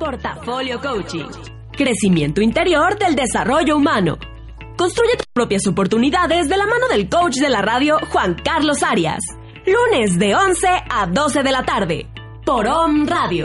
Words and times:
Portafolio 0.00 0.80
Coaching. 0.80 1.28
Crecimiento 1.72 2.40
interior 2.40 2.98
del 2.98 3.14
desarrollo 3.14 3.76
humano. 3.76 4.16
Construye 4.78 5.14
tus 5.18 5.26
propias 5.30 5.66
oportunidades 5.66 6.48
de 6.48 6.56
la 6.56 6.64
mano 6.64 6.88
del 6.88 7.10
coach 7.10 7.36
de 7.36 7.50
la 7.50 7.60
radio 7.60 7.98
Juan 8.10 8.34
Carlos 8.42 8.82
Arias. 8.82 9.20
Lunes 9.66 10.18
de 10.18 10.34
11 10.34 10.68
a 10.88 11.06
12 11.06 11.42
de 11.42 11.52
la 11.52 11.64
tarde. 11.66 12.06
Por 12.46 12.66
OM 12.66 13.06
Radio. 13.06 13.44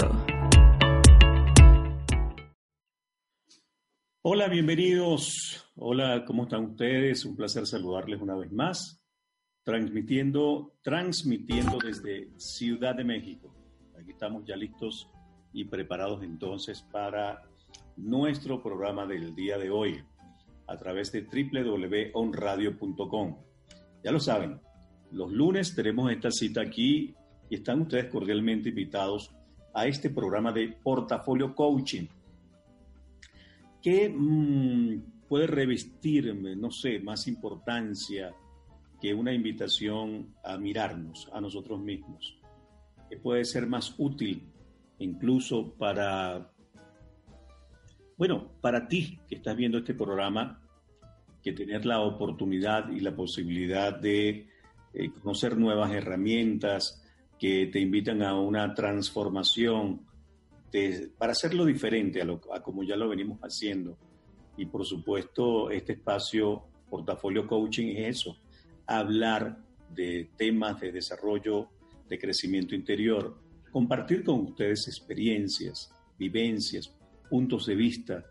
Hola, 4.21 4.47
bienvenidos. 4.47 5.69
Hola, 5.75 6.23
¿cómo 6.25 6.43
están 6.43 6.63
ustedes? 6.67 7.25
Un 7.25 7.35
placer 7.35 7.67
saludarles 7.67 8.21
una 8.21 8.37
vez 8.37 8.51
más. 8.53 9.03
Transmitiendo, 9.65 10.77
transmitiendo 10.81 11.79
desde 11.79 12.29
Ciudad 12.37 12.95
de 12.95 13.03
México. 13.03 13.53
Aquí 13.99 14.11
estamos 14.11 14.45
ya 14.47 14.55
listos 14.55 15.09
y 15.55 15.65
preparados 15.65 16.21
entonces 16.21 16.85
para 16.91 17.41
nuestro 17.95 18.61
programa 18.61 19.07
del 19.07 19.33
día 19.33 19.57
de 19.57 19.69
hoy 19.69 20.03
a 20.67 20.75
través 20.77 21.13
de 21.13 21.21
www.onradio.com. 21.21 23.37
Ya 24.03 24.11
lo 24.11 24.19
saben, 24.19 24.59
los 25.11 25.31
lunes 25.31 25.73
tenemos 25.73 26.11
esta 26.11 26.29
cita 26.29 26.59
aquí 26.61 27.15
y 27.49 27.55
están 27.55 27.79
ustedes 27.81 28.11
cordialmente 28.11 28.69
invitados 28.69 29.31
a 29.73 29.87
este 29.87 30.09
programa 30.09 30.51
de 30.51 30.75
Portafolio 30.83 31.55
Coaching, 31.55 32.07
que 33.81 34.09
mm, 34.09 35.23
puede 35.29 35.47
revestir, 35.47 36.35
no 36.35 36.69
sé, 36.69 36.99
más 36.99 37.29
importancia 37.29 38.35
que 38.99 39.13
una 39.13 39.31
invitación 39.33 40.35
a 40.43 40.57
mirarnos 40.57 41.29
a 41.31 41.39
nosotros 41.39 41.79
mismos, 41.79 42.37
que 43.09 43.15
puede 43.17 43.45
ser 43.45 43.67
más 43.67 43.95
útil 43.97 44.51
incluso 44.99 45.73
para 45.73 46.51
bueno, 48.17 48.51
para 48.61 48.87
ti 48.87 49.19
que 49.27 49.35
estás 49.35 49.55
viendo 49.55 49.77
este 49.79 49.93
programa, 49.93 50.61
que 51.43 51.51
tener 51.51 51.85
la 51.85 51.99
oportunidad 52.01 52.89
y 52.89 53.01
la 53.01 53.15
posibilidad 53.15 53.93
de 53.93 54.47
eh, 54.93 55.11
conocer 55.21 55.57
nuevas 55.57 55.91
herramientas 55.91 57.03
que 57.37 57.67
te 57.67 57.79
invitan 57.79 58.23
a 58.23 58.39
una 58.39 58.73
transformación 58.73 60.01
para 61.17 61.31
hacerlo 61.31 61.63
diferente 61.63 62.21
a, 62.21 62.25
lo, 62.25 62.41
a 62.53 62.61
como 62.61 62.83
ya 62.83 62.97
lo 62.97 63.07
venimos 63.07 63.39
haciendo. 63.41 63.97
Y 64.57 64.65
por 64.65 64.85
supuesto, 64.85 65.69
este 65.69 65.93
espacio 65.93 66.63
Portafolio 66.89 67.47
Coaching 67.47 67.95
es 67.95 68.17
eso, 68.17 68.37
hablar 68.85 69.57
de 69.89 70.29
temas 70.35 70.79
de 70.81 70.91
desarrollo, 70.91 71.69
de 72.09 72.19
crecimiento 72.19 72.75
interior, 72.75 73.37
compartir 73.75 74.23
con 74.23 74.39
ustedes 74.39 74.87
experiencias, 74.87 75.93
vivencias, 76.17 76.95
puntos 77.29 77.65
de 77.65 77.75
vista 77.75 78.23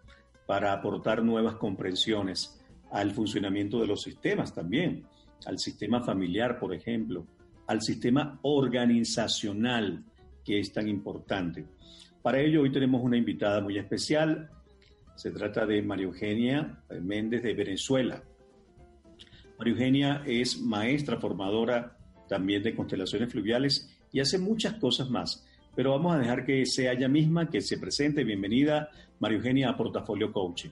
para 0.46 0.72
aportar 0.72 1.22
nuevas 1.22 1.56
comprensiones 1.56 2.58
al 2.90 3.10
funcionamiento 3.10 3.78
de 3.78 3.86
los 3.86 4.00
sistemas 4.00 4.54
también, 4.54 5.04
al 5.44 5.58
sistema 5.58 6.00
familiar, 6.00 6.58
por 6.58 6.72
ejemplo, 6.72 7.26
al 7.66 7.82
sistema 7.82 8.38
organizacional 8.40 10.02
que 10.42 10.60
es 10.60 10.72
tan 10.72 10.88
importante. 10.88 11.66
Para 12.22 12.40
ello 12.40 12.62
hoy 12.62 12.72
tenemos 12.72 13.02
una 13.02 13.18
invitada 13.18 13.60
muy 13.60 13.76
especial. 13.76 14.48
Se 15.14 15.30
trata 15.30 15.66
de 15.66 15.82
María 15.82 16.06
Eugenia 16.06 16.82
Méndez 17.02 17.42
de 17.42 17.52
Venezuela. 17.52 18.22
María 19.58 19.74
Eugenia 19.74 20.22
es 20.24 20.58
maestra 20.58 21.20
formadora 21.20 21.98
también 22.30 22.62
de 22.62 22.74
constelaciones 22.74 23.30
fluviales 23.30 23.93
y 24.14 24.20
hace 24.20 24.38
muchas 24.38 24.74
cosas 24.76 25.10
más 25.10 25.44
pero 25.74 25.90
vamos 25.90 26.14
a 26.14 26.18
dejar 26.18 26.44
que 26.44 26.64
sea 26.66 26.92
ella 26.92 27.08
misma, 27.08 27.50
que 27.50 27.60
se 27.60 27.78
presente. 27.78 28.24
Bienvenida, 28.24 28.90
María 29.18 29.38
Eugenia, 29.38 29.70
a 29.70 29.76
Portafolio 29.76 30.32
Coaching. 30.32 30.70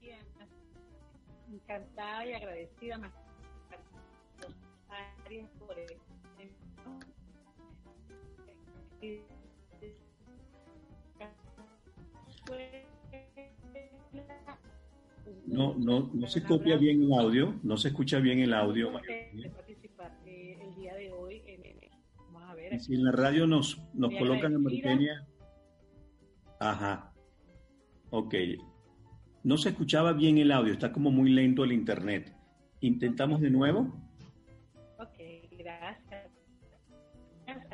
Bien, 0.00 0.18
encantada 1.52 2.26
y 2.26 2.32
agradecida 2.32 2.98
por 5.58 5.76
no, 15.46 15.74
no, 15.74 16.10
no 16.14 16.28
se 16.28 16.42
copia 16.44 16.76
bien 16.76 17.02
el 17.02 17.12
audio, 17.12 17.54
no 17.62 17.76
se 17.76 17.88
escucha 17.88 18.18
bien 18.20 18.40
el 18.40 18.54
audio. 18.54 18.92
participar 18.92 19.10
eh, 19.10 19.65
si 22.78 22.94
en 22.94 23.04
la 23.04 23.12
radio 23.12 23.46
nos, 23.46 23.82
nos 23.94 24.12
colocan 24.14 24.52
en 24.52 24.62
Maritenia. 24.62 25.26
Ajá. 26.60 27.12
Ok. 28.10 28.34
No 29.44 29.56
se 29.56 29.70
escuchaba 29.70 30.12
bien 30.12 30.38
el 30.38 30.50
audio, 30.50 30.72
está 30.72 30.92
como 30.92 31.10
muy 31.10 31.30
lento 31.30 31.64
el 31.64 31.72
internet. 31.72 32.34
¿Intentamos 32.80 33.40
de 33.40 33.50
nuevo? 33.50 33.96
Ok, 34.98 35.18
gracias. 35.56 36.30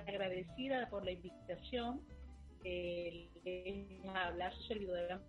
Agradecida 0.06 0.88
por 0.90 1.04
la 1.04 1.12
invitación. 1.12 2.00
Eh, 2.64 3.28
hablar 4.14 4.52
su 4.54 4.62
servidora. 4.64 5.20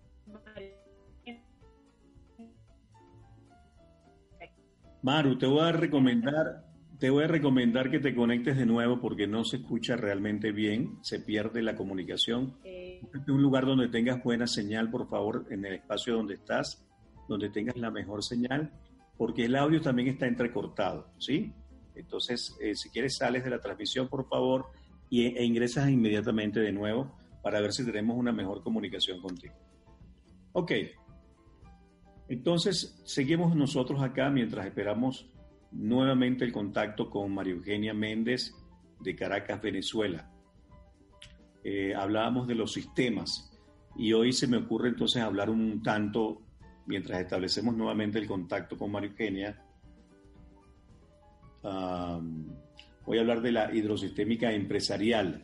Maru, 5.02 5.38
te 5.38 5.46
voy 5.46 5.62
a 5.62 5.72
recomendar 5.74 6.64
te 7.00 7.10
voy 7.10 7.24
a 7.24 7.28
recomendar 7.28 7.90
que 7.90 8.00
te 8.00 8.16
conectes 8.16 8.58
de 8.58 8.66
nuevo 8.66 9.00
porque 9.00 9.28
no 9.28 9.44
se 9.44 9.58
escucha 9.58 9.96
realmente 9.96 10.52
bien, 10.52 11.00
se 11.02 11.20
pierde 11.20 11.62
la 11.62 11.76
comunicación. 11.76 12.58
Eh. 12.64 13.02
un 13.28 13.42
lugar 13.42 13.66
donde 13.66 13.90
tengas 13.90 14.24
buena 14.24 14.48
señal, 14.48 14.90
por 14.90 15.10
favor, 15.10 15.46
en 15.50 15.66
el 15.66 15.76
espacio 15.76 16.16
donde 16.16 16.36
estás, 16.36 16.86
donde 17.28 17.50
tengas 17.50 17.78
la 17.78 17.92
mejor 17.92 18.24
señal, 18.24 18.72
porque 19.18 19.46
el 19.46 19.56
audio 19.56 19.82
también 19.82 20.10
está 20.10 20.28
entrecortado, 20.28 21.08
¿sí? 21.18 21.54
Entonces, 21.96 22.56
eh, 22.62 22.76
si 22.76 22.90
quieres, 22.90 23.18
sales 23.18 23.44
de 23.44 23.50
la 23.50 23.60
transmisión, 23.60 24.08
por 24.08 24.28
favor, 24.28 24.68
y, 25.10 25.26
e 25.26 25.44
ingresas 25.44 25.90
inmediatamente 25.90 26.60
de 26.60 26.72
nuevo 26.72 27.16
para 27.42 27.60
ver 27.62 27.74
si 27.74 27.86
tenemos 27.86 28.18
una 28.18 28.32
mejor 28.32 28.64
comunicación 28.64 29.22
contigo. 29.22 29.54
Ok. 30.54 30.72
Entonces, 32.30 33.02
seguimos 33.06 33.56
nosotros 33.56 34.02
acá 34.02 34.30
mientras 34.30 34.66
esperamos 34.66 35.28
nuevamente 35.74 36.46
el 36.46 36.52
contacto 36.52 37.10
con 37.10 37.34
María 37.34 37.54
Eugenia 37.54 37.94
Méndez 37.94 38.54
de 39.00 39.16
Caracas, 39.16 39.62
Venezuela. 39.62 40.30
Eh, 41.64 41.94
hablábamos 41.96 42.48
de 42.48 42.56
los 42.56 42.74
sistemas 42.74 43.52
y 43.96 44.14
hoy 44.14 44.34
se 44.34 44.48
me 44.48 44.58
ocurre 44.58 44.90
entonces 44.90 45.22
hablar 45.22 45.50
un 45.50 45.82
tanto, 45.82 46.42
mientras 46.86 47.22
establecemos 47.22 47.76
nuevamente 47.76 48.20
el 48.20 48.28
contacto 48.28 48.78
con 48.78 48.92
María 48.92 49.10
Eugenia, 49.10 49.60
voy 53.06 53.18
a 53.18 53.22
hablar 53.22 53.42
de 53.42 53.52
la 53.52 53.74
hidrosistémica 53.74 54.52
empresarial. 54.52 55.44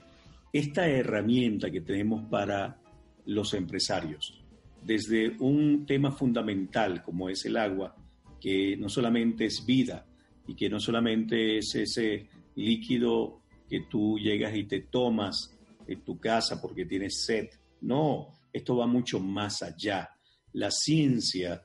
Esta 0.51 0.88
herramienta 0.88 1.69
que 1.69 1.81
tenemos 1.81 2.25
para 2.29 2.79
los 3.25 3.53
empresarios, 3.53 4.44
desde 4.84 5.38
un 5.40 5.85
tema 5.85 6.11
fundamental 6.11 7.03
como 7.03 7.29
es 7.29 7.46
el 7.46 7.56
agua, 7.56 7.96
que 8.41 8.75
no 8.78 8.90
solamente 8.90 9.46
es 9.46 9.66
vida, 9.66 10.06
y 10.49 10.55
que 10.55 10.67
no 10.67 10.79
solamente 10.79 11.59
es 11.59 11.75
ese 11.75 12.27
líquido 12.55 13.43
que 13.69 13.81
tú 13.81 14.17
llegas 14.17 14.55
y 14.55 14.63
te 14.63 14.79
tomas 14.81 15.55
en 15.85 16.03
tu 16.03 16.19
casa 16.19 16.59
porque 16.59 16.85
tienes 16.85 17.23
sed. 17.23 17.49
No, 17.81 18.29
esto 18.51 18.75
va 18.75 18.87
mucho 18.87 19.19
más 19.19 19.61
allá. 19.61 20.09
La 20.53 20.71
ciencia 20.71 21.63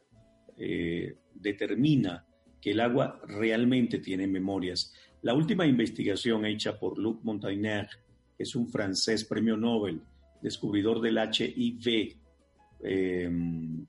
eh, 0.58 1.16
determina 1.34 2.26
que 2.60 2.72
el 2.72 2.80
agua 2.80 3.22
realmente 3.26 4.00
tiene 4.00 4.26
memorias. 4.26 4.92
La 5.22 5.32
última 5.32 5.66
investigación 5.66 6.44
hecha 6.44 6.78
por 6.78 6.98
Luc 6.98 7.24
Montagnier, 7.24 7.88
que 8.36 8.42
es 8.42 8.54
un 8.54 8.68
francés 8.68 9.24
premio 9.24 9.56
Nobel, 9.56 10.02
descubridor 10.42 11.00
del 11.00 11.16
HIV 11.16 12.18
eh, 12.82 13.30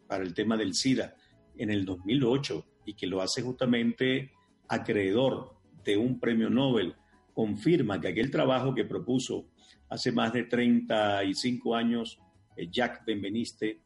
para 0.08 0.24
el 0.24 0.34
tema 0.34 0.56
del 0.56 0.74
SIDA, 0.74 1.18
en 1.58 1.70
el 1.70 1.84
2008, 1.84 2.66
y 2.86 2.94
que 2.94 3.08
lo 3.08 3.22
hace 3.22 3.42
justamente 3.42 4.32
acreedor 4.68 5.56
de 5.84 5.98
un 5.98 6.20
premio 6.20 6.50
Nobel, 6.50 6.96
confirma 7.34 8.00
que 8.00 8.10
aquel 8.10 8.32
trabajo 8.32 8.74
que 8.74 8.86
propuso 8.86 9.48
hace 9.90 10.12
más 10.12 10.34
de 10.34 10.44
35 10.44 11.76
años 11.76 12.20
eh, 12.56 12.70
Jacques 12.72 13.06
Benveniste 13.06 13.82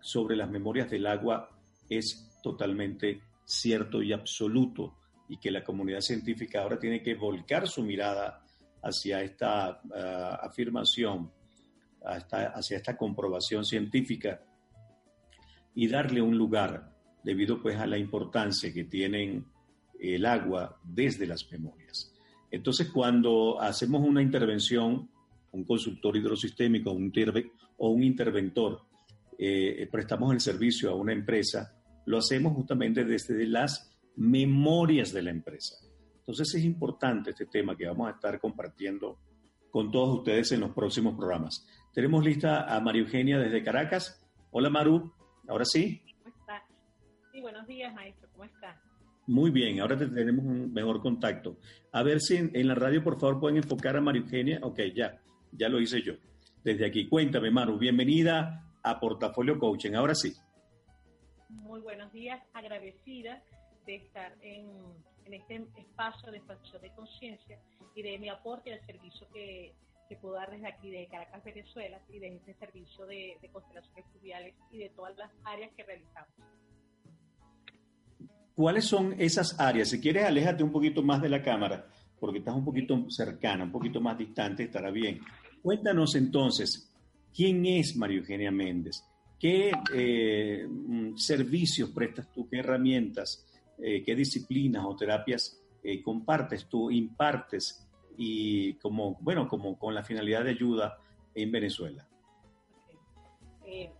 sobre 0.00 0.36
las 0.36 0.50
memorias 0.50 0.90
del 0.90 1.06
agua 1.06 1.48
es 1.88 2.38
totalmente 2.42 3.22
cierto 3.44 4.02
y 4.02 4.12
absoluto 4.12 4.98
y 5.28 5.38
que 5.38 5.50
la 5.50 5.64
comunidad 5.64 6.00
científica 6.00 6.62
ahora 6.62 6.78
tiene 6.78 7.02
que 7.02 7.14
volcar 7.14 7.66
su 7.68 7.82
mirada 7.82 8.44
hacia 8.82 9.22
esta 9.22 9.80
ah, 9.94 10.40
afirmación, 10.42 11.30
hacia 12.04 12.76
esta 12.76 12.96
comprobación 12.96 13.64
científica 13.64 14.42
y 15.74 15.86
darle 15.86 16.20
un 16.20 16.36
lugar 16.36 16.92
debido 17.22 17.62
pues 17.62 17.76
a 17.78 17.86
la 17.86 17.96
importancia 17.96 18.72
que 18.72 18.84
tienen 18.84 19.46
el 19.98 20.26
agua 20.26 20.78
desde 20.82 21.26
las 21.26 21.50
memorias. 21.50 22.12
Entonces, 22.50 22.90
cuando 22.90 23.60
hacemos 23.60 24.06
una 24.06 24.22
intervención 24.22 25.08
un 25.52 25.64
consultor 25.64 26.16
hidrosistémico 26.16 26.90
un 26.90 27.12
o 27.76 27.90
un 27.90 28.02
interventor, 28.02 28.82
eh, 29.38 29.88
prestamos 29.90 30.32
el 30.32 30.40
servicio 30.40 30.90
a 30.90 30.94
una 30.94 31.12
empresa, 31.12 31.74
lo 32.06 32.18
hacemos 32.18 32.54
justamente 32.54 33.04
desde 33.04 33.46
las 33.46 33.94
memorias 34.16 35.12
de 35.12 35.22
la 35.22 35.30
empresa. 35.30 35.76
Entonces 36.18 36.54
es 36.54 36.64
importante 36.64 37.30
este 37.30 37.46
tema 37.46 37.76
que 37.76 37.86
vamos 37.86 38.08
a 38.08 38.12
estar 38.12 38.38
compartiendo 38.40 39.18
con 39.70 39.90
todos 39.90 40.18
ustedes 40.18 40.52
en 40.52 40.60
los 40.60 40.70
próximos 40.70 41.16
programas. 41.16 41.66
Tenemos 41.92 42.24
lista 42.24 42.74
a 42.74 42.80
María 42.80 43.02
Eugenia 43.02 43.38
desde 43.38 43.64
Caracas. 43.64 44.24
Hola 44.50 44.70
Maru, 44.70 45.12
ahora 45.48 45.64
sí. 45.64 46.02
¿Cómo 46.22 46.34
estás? 46.36 46.62
Sí, 47.32 47.40
buenos 47.40 47.66
días 47.66 47.92
maestro, 47.94 48.28
¿cómo 48.32 48.44
estás? 48.44 48.76
Muy 49.26 49.50
bien, 49.50 49.80
ahora 49.80 49.96
tenemos 49.96 50.44
un 50.44 50.72
mejor 50.72 51.00
contacto. 51.00 51.56
A 51.92 52.02
ver 52.02 52.20
si 52.20 52.36
en, 52.36 52.66
la 52.66 52.74
radio 52.74 53.04
por 53.04 53.20
favor 53.20 53.38
pueden 53.38 53.58
enfocar 53.58 53.96
a 53.96 54.00
María 54.00 54.22
Eugenia. 54.22 54.58
Ok, 54.62 54.80
ya, 54.94 55.20
ya 55.52 55.68
lo 55.68 55.80
hice 55.80 56.02
yo. 56.02 56.14
Desde 56.64 56.86
aquí, 56.86 57.08
cuéntame 57.08 57.50
Maru, 57.50 57.78
bienvenida 57.78 58.68
a 58.82 58.98
Portafolio 58.98 59.58
Coaching. 59.58 59.94
Ahora 59.94 60.14
sí. 60.14 60.32
Muy 61.48 61.80
buenos 61.80 62.12
días, 62.12 62.42
agradecida 62.52 63.42
de 63.86 63.96
estar 63.96 64.34
en, 64.42 64.68
este 65.30 65.64
espacio 65.76 66.30
de 66.30 66.38
expansión 66.38 66.82
de 66.82 66.90
conciencia 66.90 67.58
y 67.94 68.02
de 68.02 68.18
mi 68.18 68.28
aporte 68.28 68.72
el 68.72 68.84
servicio 68.86 69.26
que, 69.32 69.72
que, 70.08 70.16
puedo 70.16 70.34
dar 70.34 70.50
desde 70.50 70.66
aquí, 70.66 70.90
de 70.90 71.06
Caracas, 71.06 71.44
Venezuela, 71.44 72.00
y 72.08 72.18
de 72.18 72.36
este 72.36 72.54
servicio 72.54 73.06
de, 73.06 73.38
constelaciones 73.52 74.04
fluviales 74.12 74.54
y 74.70 74.78
de 74.78 74.88
todas 74.90 75.16
las 75.16 75.30
áreas 75.44 75.70
que 75.76 75.84
realizamos. 75.84 76.32
¿Cuáles 78.54 78.84
son 78.84 79.14
esas 79.18 79.58
áreas? 79.58 79.88
Si 79.88 80.00
quieres, 80.00 80.24
aléjate 80.24 80.62
un 80.62 80.72
poquito 80.72 81.02
más 81.02 81.22
de 81.22 81.28
la 81.28 81.42
cámara, 81.42 81.86
porque 82.20 82.38
estás 82.38 82.54
un 82.54 82.64
poquito 82.64 83.10
cercana, 83.10 83.64
un 83.64 83.72
poquito 83.72 84.00
más 84.00 84.18
distante, 84.18 84.64
estará 84.64 84.90
bien. 84.90 85.20
Cuéntanos 85.62 86.14
entonces, 86.14 86.92
¿quién 87.34 87.64
es 87.66 87.96
María 87.96 88.18
Eugenia 88.18 88.50
Méndez? 88.50 89.04
¿Qué 89.38 89.72
eh, 89.94 90.66
mm, 90.68 91.16
servicios 91.16 91.90
prestas 91.90 92.30
tú? 92.32 92.48
¿Qué 92.48 92.58
herramientas? 92.58 93.46
Eh, 93.78 94.02
qué 94.04 94.14
disciplinas 94.14 94.84
o 94.84 94.94
terapias 94.94 95.60
eh, 95.82 96.00
compartes 96.02 96.66
tú, 96.66 96.90
impartes 96.90 97.84
y 98.16 98.74
como, 98.74 99.16
bueno, 99.20 99.48
como 99.48 99.76
con 99.78 99.94
la 99.94 100.04
finalidad 100.04 100.44
de 100.44 100.50
ayuda 100.50 100.98
en 101.34 101.50
Venezuela. 101.50 102.06
Eh, 103.66 103.90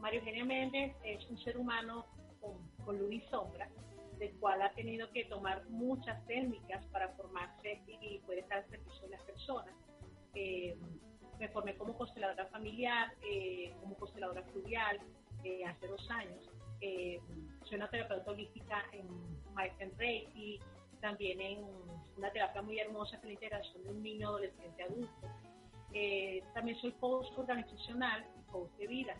Mario 0.00 0.20
Eugenio 0.20 0.46
Méndez 0.46 0.96
es 1.04 1.28
un 1.30 1.38
ser 1.38 1.56
humano 1.56 2.06
con, 2.90 2.98
luz 2.98 3.22
sombra, 3.30 3.68
del 4.18 4.32
cual 4.38 4.62
ha 4.62 4.72
tenido 4.72 5.10
que 5.10 5.24
tomar 5.26 5.64
muchas 5.68 6.24
técnicas 6.26 6.84
para 6.86 7.08
formarse 7.10 7.80
y 7.86 8.18
poder 8.18 8.40
estar 8.40 8.58
al 8.58 8.70
servicio 8.70 9.02
de 9.02 9.08
las 9.10 9.22
personas. 9.22 9.74
me 11.38 11.48
formé 11.48 11.74
como 11.76 11.96
consteladora 11.96 12.46
familiar, 12.46 13.12
como 13.80 13.94
consteladora 13.96 14.42
fluvial 14.44 14.98
hace 15.66 15.86
dos 15.86 16.10
años 16.10 16.50
eh, 16.80 17.20
soy 17.64 17.76
una 17.76 17.90
terapeuta 17.90 18.30
holística 18.30 18.84
en 18.92 19.06
maestra 19.54 19.86
en 19.86 19.98
Reiki, 19.98 20.60
también 21.00 21.40
en 21.40 21.64
una 22.16 22.30
terapia 22.32 22.62
muy 22.62 22.78
hermosa 22.78 23.12
que 23.12 23.16
es 23.16 23.24
la 23.24 23.32
integración 23.32 23.84
de 23.84 23.90
un 23.90 24.02
niño 24.02 24.28
adolescente 24.28 24.82
adulto. 24.82 25.28
Eh, 25.92 26.42
también 26.54 26.78
soy 26.80 26.92
coach 26.92 27.26
organizacional 27.36 28.24
y 28.38 28.50
coach 28.50 28.70
de 28.78 28.86
vida. 28.86 29.14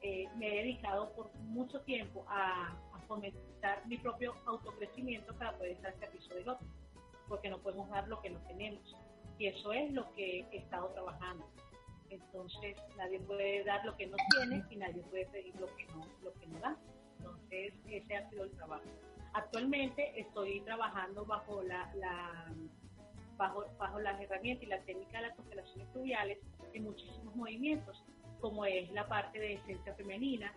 Eh, 0.00 0.28
me 0.36 0.48
he 0.48 0.62
dedicado 0.62 1.12
por 1.14 1.34
mucho 1.36 1.80
tiempo 1.82 2.24
a, 2.28 2.76
fomentar 3.04 3.86
mi 3.86 3.98
propio 3.98 4.34
autocrecimiento 4.46 5.34
para 5.34 5.56
poder 5.56 5.72
estar 5.72 5.92
al 5.92 6.00
servicio 6.00 6.34
del 6.34 6.48
otro, 6.48 6.66
porque 7.28 7.48
no 7.48 7.58
podemos 7.58 7.88
dar 7.90 8.08
lo 8.08 8.20
que 8.20 8.30
no 8.30 8.40
tenemos. 8.40 8.96
Y 9.38 9.46
eso 9.46 9.72
es 9.72 9.92
lo 9.92 10.12
que 10.14 10.40
he 10.50 10.56
estado 10.56 10.88
trabajando. 10.90 11.48
Entonces, 12.10 12.76
nadie 12.96 13.18
puede 13.20 13.64
dar 13.64 13.84
lo 13.84 13.96
que 13.96 14.06
no 14.06 14.16
tiene 14.30 14.64
y 14.70 14.76
nadie 14.76 15.02
puede 15.02 15.26
pedir 15.26 15.54
lo 15.60 15.66
que 15.74 15.86
no, 15.86 16.06
lo 16.22 16.32
que 16.34 16.46
no 16.46 16.60
da. 16.60 16.76
Entonces, 17.18 17.74
ese 17.88 18.16
ha 18.16 18.30
sido 18.30 18.44
el 18.44 18.50
trabajo. 18.52 18.84
Actualmente 19.32 20.12
estoy 20.20 20.60
trabajando 20.60 21.24
bajo 21.24 21.62
la, 21.62 21.90
bajo, 23.36 23.64
bajo 23.78 24.00
las 24.00 24.20
herramientas 24.20 24.62
y 24.62 24.66
la 24.66 24.80
técnica 24.82 25.18
de 25.18 25.28
las 25.28 25.36
constelaciones 25.36 25.88
fluviales 25.92 26.38
en 26.72 26.84
muchísimos 26.84 27.34
movimientos, 27.34 28.04
como 28.40 28.64
es 28.64 28.90
la 28.92 29.08
parte 29.08 29.38
de 29.40 29.54
esencia 29.54 29.94
femenina, 29.94 30.54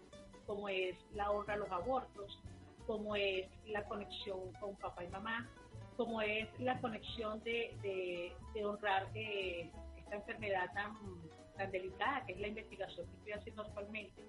como 0.48 0.70
es 0.70 0.96
la 1.14 1.30
honra 1.30 1.54
a 1.54 1.58
los 1.58 1.70
abortos, 1.70 2.40
como 2.88 3.16
es 3.16 3.48
la 3.68 3.84
conexión 3.84 4.52
con 4.60 4.76
papá 4.78 5.04
y 5.04 5.10
mamá, 5.10 5.48
como 5.98 6.22
es 6.22 6.48
la 6.60 6.80
conexión 6.80 7.44
de, 7.44 7.76
de, 8.54 8.66
honrar 8.66 9.08
eh, 9.14 9.70
esta 9.98 10.16
enfermedad 10.16 10.72
tan, 10.74 10.96
tan 11.58 11.72
delicada, 11.72 12.26
que 12.26 12.34
es 12.34 12.40
la 12.40 12.48
investigación 12.48 13.06
que 13.08 13.18
estoy 13.18 13.32
haciendo 13.34 13.62
actualmente, 13.64 14.22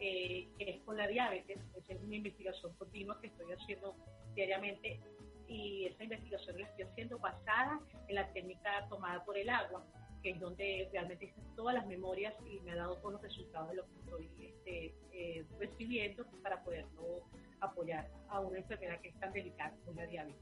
eh, 0.00 0.48
que 0.58 0.70
es 0.70 0.82
con 0.82 0.96
la 0.96 1.06
diabetes. 1.06 1.58
Esa 1.76 1.92
es 1.92 2.02
una 2.02 2.16
investigación 2.16 2.74
continua 2.74 3.20
que 3.20 3.28
estoy 3.28 3.52
haciendo 3.52 3.94
diariamente 4.34 4.98
y 5.46 5.86
esa 5.86 6.04
investigación 6.04 6.58
la 6.58 6.66
estoy 6.66 6.84
haciendo 6.84 7.18
basada 7.18 7.80
en 8.08 8.14
la 8.14 8.32
técnica 8.32 8.86
tomada 8.88 9.24
por 9.24 9.36
el 9.36 9.48
agua, 9.48 9.84
que 10.22 10.30
es 10.30 10.40
donde 10.40 10.88
realmente 10.92 11.26
están 11.26 11.44
todas 11.56 11.74
las 11.74 11.86
memorias 11.86 12.34
y 12.50 12.60
me 12.60 12.72
ha 12.72 12.76
dado 12.76 12.96
todos 12.96 13.14
los 13.14 13.22
resultados 13.22 13.70
de 13.70 13.76
lo 13.76 13.84
que 13.86 13.98
estoy 14.00 14.28
este, 14.40 14.94
eh, 15.12 15.44
recibiendo 15.58 16.24
para 16.42 16.62
poderlo 16.62 17.24
apoyar 17.60 18.08
a 18.28 18.40
una 18.40 18.58
enfermedad 18.58 19.00
que 19.00 19.08
es 19.08 19.20
tan 19.20 19.32
delicada 19.32 19.74
como 19.84 20.00
la 20.00 20.06
diabetes. 20.06 20.40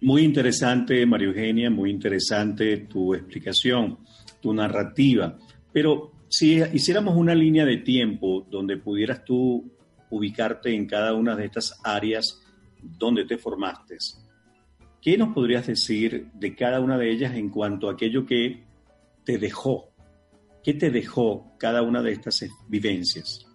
Muy 0.00 0.22
interesante, 0.22 1.06
María 1.06 1.28
Eugenia, 1.28 1.70
muy 1.70 1.90
interesante 1.90 2.76
tu 2.78 3.14
explicación, 3.14 3.98
tu 4.40 4.52
narrativa. 4.52 5.38
Pero 5.72 6.12
si 6.28 6.60
hiciéramos 6.72 7.16
una 7.16 7.34
línea 7.34 7.64
de 7.64 7.78
tiempo 7.78 8.46
donde 8.50 8.76
pudieras 8.76 9.24
tú 9.24 9.70
ubicarte 10.10 10.74
en 10.74 10.86
cada 10.86 11.14
una 11.14 11.34
de 11.34 11.46
estas 11.46 11.80
áreas 11.82 12.42
donde 12.82 13.24
te 13.24 13.38
formaste, 13.38 13.96
¿qué 15.00 15.16
nos 15.16 15.32
podrías 15.32 15.66
decir 15.66 16.28
de 16.34 16.54
cada 16.54 16.80
una 16.80 16.98
de 16.98 17.10
ellas 17.10 17.34
en 17.34 17.50
cuanto 17.50 17.88
a 17.88 17.92
aquello 17.92 18.26
que 18.26 18.62
te 19.24 19.38
dejó? 19.38 19.90
¿Qué 20.62 20.74
te 20.74 20.90
dejó 20.90 21.56
cada 21.58 21.82
una 21.82 22.02
de 22.02 22.12
estas 22.12 22.44
vivencias? 22.68 23.46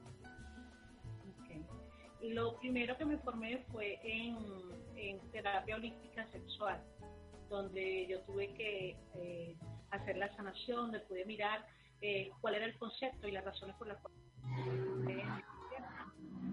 Lo 2.22 2.58
primero 2.60 2.98
que 2.98 3.06
me 3.06 3.18
formé 3.18 3.66
fue 3.72 4.00
en, 4.04 4.38
terapia 5.32 5.76
holística 5.76 6.28
sexual, 6.32 6.82
donde 7.50 8.08
yo 8.08 8.20
tuve 8.22 8.54
que 8.54 8.96
eh, 9.16 9.56
hacer 9.92 10.18
la 10.18 10.34
sanación, 10.36 10.92
donde 10.92 11.00
pude 11.02 11.26
mirar 11.26 11.66
eh, 12.02 12.30
cuál 12.42 12.56
era 12.56 12.66
el 12.66 12.78
concepto 12.78 13.28
y 13.28 13.32
las 13.32 13.46
razones 13.46 13.76
por 13.78 13.88
las 13.88 13.98
cuales 14.00 14.20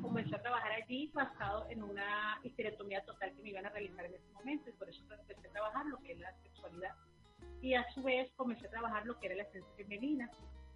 comencé 0.00 0.34
a 0.34 0.42
trabajar 0.42 0.72
allí 0.72 1.10
basado 1.12 1.66
en 1.68 1.82
una 1.82 2.38
histerectomía 2.42 3.04
total 3.04 3.34
que 3.34 3.42
me 3.42 3.50
iban 3.50 3.66
a 3.66 3.70
realizar 3.70 4.04
en 4.06 4.14
ese 4.14 4.32
momento 4.32 4.70
y 4.70 4.72
por 4.74 4.88
eso 4.88 5.02
empecé 5.02 5.48
a 5.48 5.52
trabajar 5.52 5.86
lo 5.86 5.98
que 5.98 6.12
es 6.12 6.18
la 6.18 6.32
sexualidad 6.42 6.94
y 7.60 7.74
a 7.74 7.86
su 7.92 8.02
vez 8.02 8.30
comencé 8.36 8.66
a 8.66 8.70
trabajar 8.70 9.06
lo 9.06 9.18
que 9.18 9.26
era 9.26 9.36
la 9.36 9.42
esencia 9.44 9.72
femenina 9.76 10.30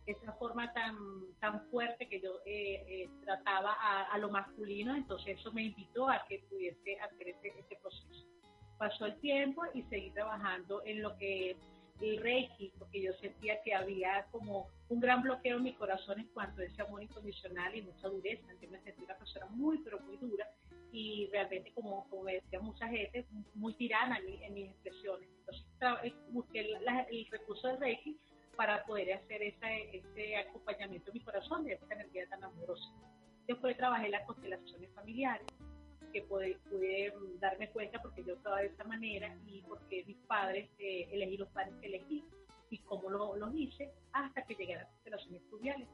esa 0.06 0.32
forma 0.34 0.72
tan 0.72 0.96
tan 1.40 1.60
fuerte 1.70 2.08
que 2.08 2.20
yo 2.20 2.40
eh, 2.44 2.84
eh, 2.88 3.10
trataba 3.22 3.76
a, 4.10 4.18
lo 4.18 4.30
masculino 4.30 4.94
entonces 4.94 5.38
eso 5.38 5.52
me 5.52 5.64
invitó 5.64 6.08
a 6.08 6.24
que 6.28 6.40
pudiese 6.48 6.98
hacer 7.00 7.28
ese, 7.28 7.48
ese 7.48 7.76
proceso 7.76 8.26
pasó 8.78 9.06
el 9.06 9.20
tiempo 9.20 9.62
y 9.74 9.82
seguí 9.84 10.10
trabajando 10.10 10.82
en 10.84 11.02
lo 11.02 11.16
que 11.18 11.56
el 12.00 12.18
Reiki, 12.18 12.72
porque 12.78 13.02
yo 13.02 13.12
sentía 13.20 13.60
que 13.62 13.74
había 13.74 14.26
como 14.30 14.68
un 14.88 15.00
gran 15.00 15.22
bloqueo 15.22 15.58
en 15.58 15.64
mi 15.64 15.74
corazón 15.74 16.18
en 16.18 16.28
cuanto 16.28 16.62
a 16.62 16.64
ese 16.64 16.82
amor 16.82 17.02
incondicional 17.02 17.74
y 17.74 17.82
mucha 17.82 18.08
dureza. 18.08 18.42
Entonces 18.42 18.70
me 18.70 18.80
sentí 18.82 19.02
una 19.04 19.16
persona 19.16 19.46
muy, 19.50 19.78
pero 19.78 20.00
muy 20.00 20.16
dura 20.16 20.48
y 20.92 21.28
realmente, 21.32 21.72
como, 21.72 22.08
como 22.08 22.24
decía 22.24 22.60
mucha 22.60 22.88
gente, 22.88 23.26
muy 23.54 23.74
tirana 23.74 24.18
en, 24.18 24.54
mis 24.54 24.70
expresiones. 24.70 25.28
Entonces 25.40 25.66
eh, 26.04 26.14
busqué 26.30 26.60
el 26.60 27.26
recurso 27.30 27.68
del 27.68 27.78
Reiki 27.78 28.18
para 28.56 28.84
poder 28.84 29.14
hacer 29.14 29.42
ese 29.42 30.36
acompañamiento 30.36 31.10
en 31.10 31.14
mi 31.14 31.24
corazón 31.24 31.64
de 31.64 31.74
esa 31.74 31.94
energía 31.94 32.28
tan 32.28 32.44
amorosa. 32.44 32.92
Después 33.46 33.76
trabajé 33.76 34.08
las 34.10 34.26
constelaciones 34.26 34.90
familiares 34.94 35.46
que 36.12 36.22
pude, 36.22 36.58
pude, 36.68 37.12
darme 37.38 37.70
cuenta 37.70 38.00
porque 38.02 38.24
yo 38.24 38.34
estaba 38.34 38.60
de 38.60 38.66
esa 38.66 38.84
manera 38.84 39.34
y 39.46 39.62
porque 39.62 40.04
mis 40.04 40.18
padres, 40.26 40.68
eh, 40.78 41.08
elegí 41.10 41.36
los 41.36 41.48
padres 41.48 41.74
que 41.80 41.86
elegí 41.86 42.24
y 42.68 42.78
cómo 42.78 43.10
lo, 43.10 43.36
lo, 43.36 43.50
hice 43.52 43.90
hasta 44.12 44.42
que 44.44 44.54
llegué 44.54 44.74
a 44.74 44.78
las 44.78 44.88
constelaciones 44.88 45.42
fluviales. 45.48 45.88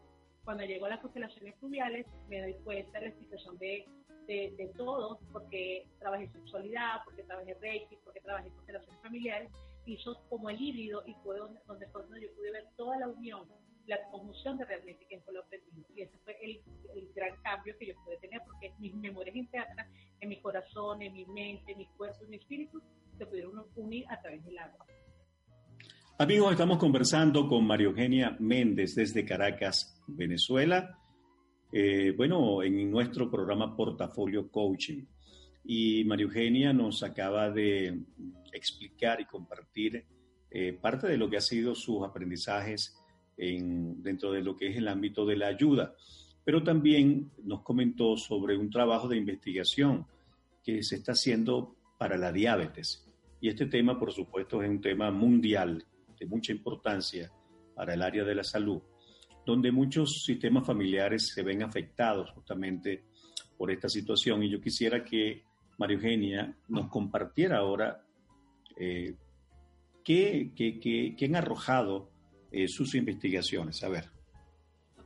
Cuando 0.44 0.64
llego 0.64 0.86
a 0.86 0.90
las 0.90 1.00
constelaciones 1.00 1.54
fluviales 1.60 2.06
me 2.28 2.40
doy 2.40 2.54
cuenta 2.64 2.98
de 2.98 3.06
la 3.06 3.10
explicación 3.10 3.58
de, 3.58 3.86
de, 4.26 4.54
de 4.56 4.72
todo, 4.76 5.18
porque 5.32 5.86
trabajé 5.98 6.28
sexualidad, 6.28 7.00
porque 7.04 7.22
trabajé 7.22 7.54
reiki, 7.54 7.96
porque 8.04 8.20
trabajé 8.20 8.50
constelaciones 8.50 9.02
familiares, 9.02 9.50
hizo 9.86 10.20
como 10.28 10.50
el 10.50 10.60
híbrido 10.60 11.02
y 11.06 11.14
fue 11.22 11.38
donde, 11.38 11.60
donde, 11.66 11.86
donde 11.86 12.20
yo 12.20 12.34
pude 12.34 12.52
ver 12.52 12.66
toda 12.76 12.98
la 12.98 13.08
unión 13.08 13.46
la 13.86 13.98
conjunción 14.10 14.58
de 14.58 14.64
realmente 14.64 15.06
que 15.08 15.20
fue 15.20 15.32
lo 15.32 15.40
aprendido. 15.40 15.86
Y 15.94 16.02
ese 16.02 16.18
fue 16.24 16.36
el, 16.42 16.60
el, 16.94 17.08
gran 17.14 17.36
cambio 17.42 17.74
que 17.78 17.86
yo 17.86 17.94
pude 18.04 18.16
tener, 18.18 18.40
porque 18.44 18.72
mis 18.78 18.94
memorias 18.94 19.36
internas, 19.36 19.86
en 20.20 20.28
mi 20.28 20.40
corazón, 20.40 21.02
en 21.02 21.12
mi 21.12 21.24
mente, 21.26 21.72
en 21.72 21.78
mi 21.78 21.86
cuerpo, 21.96 22.24
en 22.24 22.30
mi 22.30 22.36
espíritu, 22.36 22.82
se 23.16 23.26
pudieron 23.26 23.64
unir 23.76 24.04
a 24.08 24.20
través 24.20 24.44
del 24.44 24.58
agua. 24.58 24.86
Amigos, 26.18 26.52
estamos 26.52 26.78
conversando 26.78 27.46
con 27.46 27.66
María 27.66 27.86
Eugenia 27.86 28.36
Méndez 28.40 28.94
desde 28.94 29.24
Caracas, 29.24 30.02
Venezuela. 30.06 30.98
Eh, 31.72 32.14
bueno, 32.16 32.62
en 32.62 32.90
nuestro 32.90 33.30
programa 33.30 33.76
Portafolio 33.76 34.50
Coaching. 34.50 35.04
Y 35.64 36.04
María 36.04 36.24
Eugenia 36.24 36.72
nos 36.72 37.02
acaba 37.02 37.50
de 37.50 38.02
explicar 38.52 39.20
y 39.20 39.24
compartir 39.24 40.04
eh, 40.50 40.72
parte 40.72 41.08
de 41.08 41.16
lo 41.16 41.28
que 41.28 41.38
ha 41.38 41.40
sido 41.40 41.74
sus 41.74 42.04
aprendizajes 42.04 42.96
en, 43.36 44.00
dentro 44.02 44.30
de 44.30 44.42
lo 44.42 44.56
que 44.56 44.68
es 44.68 44.76
el 44.76 44.88
ámbito 44.88 45.26
de 45.26 45.36
la 45.36 45.48
ayuda. 45.48 45.94
Pero 46.44 46.62
también 46.62 47.32
nos 47.42 47.62
comentó 47.62 48.16
sobre 48.16 48.56
un 48.56 48.70
trabajo 48.70 49.08
de 49.08 49.16
investigación 49.16 50.06
que 50.62 50.82
se 50.82 50.96
está 50.96 51.12
haciendo 51.12 51.76
para 51.98 52.16
la 52.16 52.32
diabetes. 52.32 53.04
Y 53.40 53.48
este 53.48 53.66
tema, 53.66 53.98
por 53.98 54.12
supuesto, 54.12 54.62
es 54.62 54.70
un 54.70 54.80
tema 54.80 55.10
mundial 55.10 55.84
de 56.18 56.26
mucha 56.26 56.52
importancia 56.52 57.30
para 57.74 57.94
el 57.94 58.02
área 58.02 58.24
de 58.24 58.34
la 58.34 58.44
salud, 58.44 58.80
donde 59.46 59.70
muchos 59.70 60.24
sistemas 60.24 60.66
familiares 60.66 61.28
se 61.28 61.44
ven 61.44 61.62
afectados 61.62 62.32
justamente 62.32 63.04
por 63.56 63.70
esta 63.70 63.88
situación. 63.88 64.42
Y 64.42 64.50
yo 64.50 64.60
quisiera 64.60 65.04
que 65.04 65.44
María 65.78 65.96
Eugenia 65.96 66.56
nos 66.68 66.88
compartiera 66.88 67.58
ahora 67.58 68.04
eh, 68.76 69.14
qué, 70.04 70.50
qué, 70.56 71.24
han 71.24 71.36
arrojado 71.36 72.10
eh, 72.50 72.66
sus 72.66 72.96
investigaciones. 72.96 73.84
A 73.84 73.88
ver. 73.88 74.10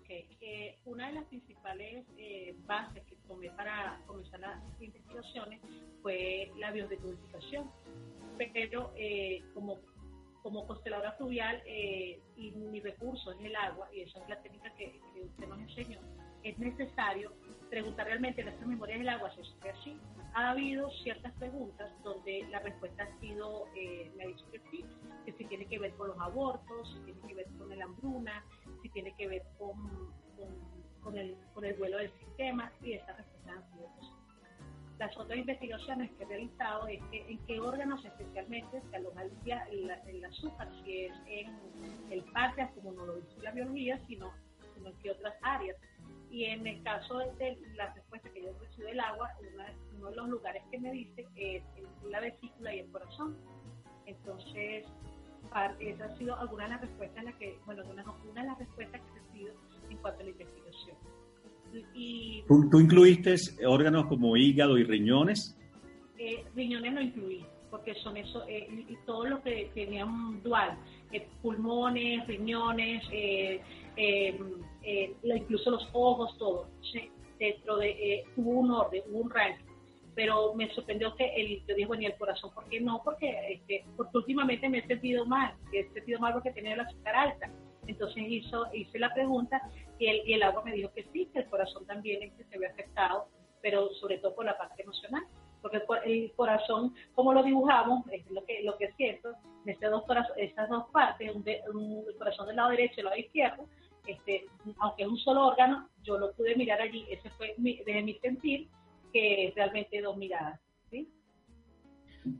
Eh, 0.08 0.78
una 0.86 1.08
de 1.08 1.12
las 1.12 1.24
principales 1.26 2.06
bases 2.66 3.04
que 3.04 3.16
tomé 3.28 3.50
para 3.50 4.00
comenzar 4.06 4.40
las 4.40 4.58
investigaciones 4.80 5.60
fue 6.00 6.50
la 6.58 6.72
biodecodificación. 6.72 7.70
Pero 8.38 8.94
como 9.52 9.78
como 10.42 10.66
consteladora 10.66 11.12
fluvial 11.12 11.62
eh, 11.66 12.20
y 12.36 12.50
mi 12.52 12.80
recurso 12.80 13.32
es 13.32 13.40
el 13.44 13.54
agua, 13.56 13.88
y 13.92 14.02
esa 14.02 14.22
es 14.22 14.28
la 14.28 14.40
técnica 14.42 14.72
que, 14.74 15.00
usted 15.22 15.46
nos 15.48 15.58
enseñó, 15.60 16.00
es 16.42 16.58
necesario 16.58 17.32
preguntar 17.68 18.06
realmente 18.06 18.40
en 18.40 18.48
estas 18.48 18.66
memorias 18.66 18.98
del 18.98 19.08
agua 19.08 19.30
si 19.34 19.40
es 19.40 19.76
así. 19.78 19.98
Ha 20.34 20.50
habido 20.50 20.88
ciertas 21.02 21.32
preguntas 21.34 21.90
donde 22.02 22.46
la 22.50 22.60
respuesta 22.60 23.02
ha 23.02 23.20
sido, 23.20 23.66
eh, 23.76 24.10
me 24.16 24.24
ha 24.24 24.26
dicho 24.28 24.48
que 24.50 24.60
sí, 24.70 24.84
que 25.26 25.32
si 25.32 25.44
tiene 25.44 25.66
que 25.66 25.78
ver 25.78 25.92
con 25.94 26.08
los 26.08 26.18
abortos, 26.20 26.88
si 26.94 27.12
tiene 27.12 27.28
que 27.28 27.34
ver 27.34 27.46
con 27.58 27.72
el 27.72 27.82
hambruna, 27.82 28.44
si 28.82 28.88
tiene 28.90 29.14
que 29.16 29.28
ver 29.28 29.42
con, 29.58 30.12
con, 31.02 31.18
el, 31.18 31.36
con 31.52 31.64
el 31.64 31.74
vuelo 31.74 31.98
del 31.98 32.12
sistema, 32.18 32.72
y 32.80 32.92
esas 32.92 33.16
respuestas 33.16 33.56
han 33.56 33.72
sido 33.72 33.88
las 35.00 35.16
otras 35.16 35.38
investigaciones 35.38 36.10
que 36.12 36.24
he 36.24 36.26
realizado 36.26 36.86
es 36.86 37.02
que 37.10 37.24
en 37.26 37.38
qué 37.46 37.58
órganos 37.58 38.04
especialmente 38.04 38.82
se 38.90 38.96
aloja 38.96 39.22
el, 39.22 39.90
el, 40.06 40.24
azúcar, 40.26 40.68
si 40.84 41.06
es 41.06 41.12
en 41.26 42.12
el 42.12 42.22
páncreas, 42.24 42.70
como 42.74 42.92
no 42.92 43.06
lo 43.06 43.14
dice 43.14 43.40
la 43.40 43.50
biología, 43.52 43.98
sino, 44.06 44.30
en 44.76 44.92
qué 44.98 45.10
otras 45.10 45.34
áreas. 45.40 45.74
Y 46.30 46.44
en 46.44 46.66
el 46.66 46.82
caso 46.82 47.18
de 47.18 47.58
la 47.76 47.94
respuesta 47.94 48.28
que 48.28 48.42
yo 48.42 48.52
recibo 48.60 48.88
del 48.88 49.00
agua, 49.00 49.30
uno 49.96 50.10
de 50.10 50.16
los 50.16 50.28
lugares 50.28 50.62
que 50.70 50.78
me 50.78 50.92
dice 50.92 51.26
es 51.34 51.62
la 52.04 52.20
vesícula 52.20 52.74
y 52.74 52.80
el 52.80 52.90
corazón. 52.92 53.38
Entonces, 54.04 54.84
esa 55.80 56.04
ha 56.04 56.18
sido 56.18 56.36
alguna 56.36 56.64
de 56.64 56.70
las 56.70 56.80
respuestas 56.82 57.18
en 57.18 57.24
la 57.24 57.38
que, 57.38 57.58
bueno, 57.64 57.82
una, 57.90 58.04
una 58.30 58.42
de 58.42 58.48
las 58.48 58.58
respuestas 58.58 59.00
que 59.00 59.10
he 59.10 59.22
recibido 59.22 59.54
en 59.88 59.96
cuanto 59.96 60.20
a 60.20 60.24
la 60.24 60.30
investigación. 60.30 60.96
¿Tú, 62.48 62.80
incluiste 62.80 63.36
órganos 63.66 64.06
como 64.06 64.36
hígado 64.36 64.76
y 64.78 64.84
riñones? 64.84 65.56
Eh, 66.18 66.44
riñones 66.54 66.92
no 66.92 67.00
incluí, 67.00 67.44
porque 67.70 67.94
son 67.94 68.16
eso, 68.16 68.44
eh, 68.48 68.68
y 68.88 68.96
todo 69.06 69.24
lo 69.26 69.42
que 69.42 69.70
tenían 69.74 70.42
dual, 70.42 70.76
eh, 71.12 71.26
pulmones, 71.42 72.26
riñones, 72.26 73.02
incluso 75.22 75.70
los 75.70 75.88
ojos, 75.92 76.36
todo. 76.38 76.66
Dentro 77.38 77.78
de, 77.78 78.24
hubo 78.36 78.50
un 78.50 78.70
orden, 78.70 79.02
hubo 79.08 79.20
un 79.20 79.30
ranking 79.30 79.70
pero 80.14 80.54
me 80.54 80.68
sorprendió 80.74 81.14
que 81.14 81.24
el, 81.34 81.62
yo 81.66 81.74
dije, 81.74 81.86
bueno, 81.86 82.02
¿y 82.02 82.06
el 82.06 82.16
corazón 82.16 82.50
por 82.52 82.68
qué 82.68 82.80
no? 82.80 83.00
Porque, 83.02 83.54
este, 83.54 83.84
porque 83.96 84.18
últimamente 84.18 84.68
me 84.68 84.78
he 84.78 84.86
sentido 84.86 85.24
mal, 85.24 85.54
he 85.72 85.88
sentido 85.94 86.20
mal 86.20 86.34
porque 86.34 86.50
tenía 86.50 86.76
la 86.76 86.82
azúcar 86.82 87.14
alta. 87.14 87.50
Entonces 87.90 88.24
hizo, 88.28 88.66
hice 88.72 88.98
la 88.98 89.12
pregunta 89.12 89.60
y 89.98 90.06
el, 90.06 90.28
y 90.28 90.34
el 90.34 90.42
agua 90.42 90.62
me 90.64 90.72
dijo 90.72 90.92
que 90.92 91.04
sí, 91.12 91.28
que 91.32 91.40
el 91.40 91.46
corazón 91.46 91.84
también 91.86 92.22
es 92.22 92.32
que 92.34 92.44
se 92.44 92.58
ve 92.58 92.66
afectado, 92.66 93.28
pero 93.60 93.90
sobre 93.94 94.18
todo 94.18 94.34
por 94.34 94.44
la 94.44 94.56
parte 94.56 94.82
emocional. 94.82 95.24
Porque 95.60 95.82
el 96.06 96.32
corazón, 96.32 96.94
como 97.14 97.34
lo 97.34 97.42
dibujamos, 97.42 98.06
es 98.10 98.28
lo 98.30 98.42
que, 98.46 98.62
lo 98.62 98.78
que 98.78 98.86
es 98.86 98.96
cierto, 98.96 99.34
estas 99.66 99.90
dos, 99.90 100.04
partes, 100.90 101.34
un, 101.34 101.46
el 101.46 102.16
corazón 102.16 102.46
del 102.46 102.56
lado 102.56 102.70
derecho 102.70 102.94
y 102.96 103.00
el 103.00 103.04
lado 103.04 103.18
izquierdo, 103.18 103.66
este, 104.06 104.46
aunque 104.78 105.02
es 105.02 105.08
un 105.08 105.18
solo 105.18 105.48
órgano, 105.48 105.88
yo 106.02 106.18
lo 106.18 106.32
pude 106.32 106.56
mirar 106.56 106.80
allí, 106.80 107.04
ese 107.10 107.28
fue 107.30 107.54
mi, 107.58 107.76
de 107.84 108.02
mi 108.02 108.14
sentir, 108.14 108.68
que 109.12 109.48
es 109.48 109.54
realmente 109.54 110.00
dos 110.00 110.16
miradas. 110.16 110.58
¿sí? 110.90 111.06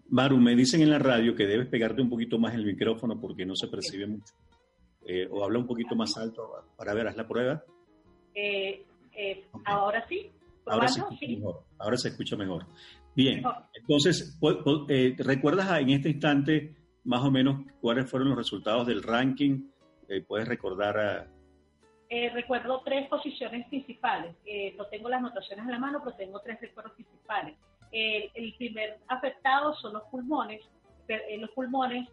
Maru, 0.08 0.38
me 0.38 0.54
dicen 0.54 0.80
en 0.80 0.90
la 0.90 0.98
radio 0.98 1.34
que 1.34 1.46
debes 1.46 1.68
pegarte 1.68 2.00
un 2.00 2.08
poquito 2.08 2.38
más 2.38 2.54
el 2.54 2.64
micrófono 2.64 3.20
porque 3.20 3.44
no 3.44 3.54
se 3.54 3.68
percibe 3.68 4.06
mucho. 4.06 4.32
Eh, 5.06 5.26
o 5.30 5.44
habla 5.44 5.58
un 5.58 5.66
poquito 5.66 5.94
más 5.96 6.16
alto 6.16 6.66
para 6.76 6.94
ver, 6.94 7.08
haz 7.08 7.16
la 7.16 7.26
prueba. 7.26 7.64
Eh, 8.34 8.84
eh, 9.12 9.46
ahora 9.64 10.06
sí. 10.08 10.30
Ahora 10.66 10.88
se, 10.88 11.00
escucha 11.00 11.26
mejor, 11.26 11.64
ahora 11.78 11.96
se 11.96 12.08
escucha 12.08 12.36
mejor. 12.36 12.66
Bien, 13.16 13.42
entonces, 13.74 14.38
¿recuerdas 15.18 15.80
en 15.80 15.90
este 15.90 16.10
instante 16.10 16.76
más 17.04 17.24
o 17.24 17.30
menos 17.30 17.64
cuáles 17.80 18.08
fueron 18.08 18.28
los 18.28 18.38
resultados 18.38 18.86
del 18.86 19.02
ranking? 19.02 19.68
¿Puedes 20.28 20.46
recordar 20.46 20.98
a, 20.98 21.28
recuerdo 22.32 22.82
tres 22.84 23.08
posiciones 23.08 23.66
principales. 23.68 24.36
no 24.76 24.86
tengo 24.86 25.08
las 25.08 25.22
notaciones 25.22 25.64
en 25.64 25.72
la 25.72 25.78
mano, 25.78 26.02
pero 26.04 26.14
tengo 26.14 26.40
tres 26.40 26.60
recuerdos 26.60 26.92
principales. 26.92 27.56
el 27.90 28.54
primer 28.56 28.98
afectado 29.08 29.74
son 29.74 29.94
los 29.94 30.02
pulmones, 30.04 30.60
los 31.38 31.50
pulmones, 31.50 32.08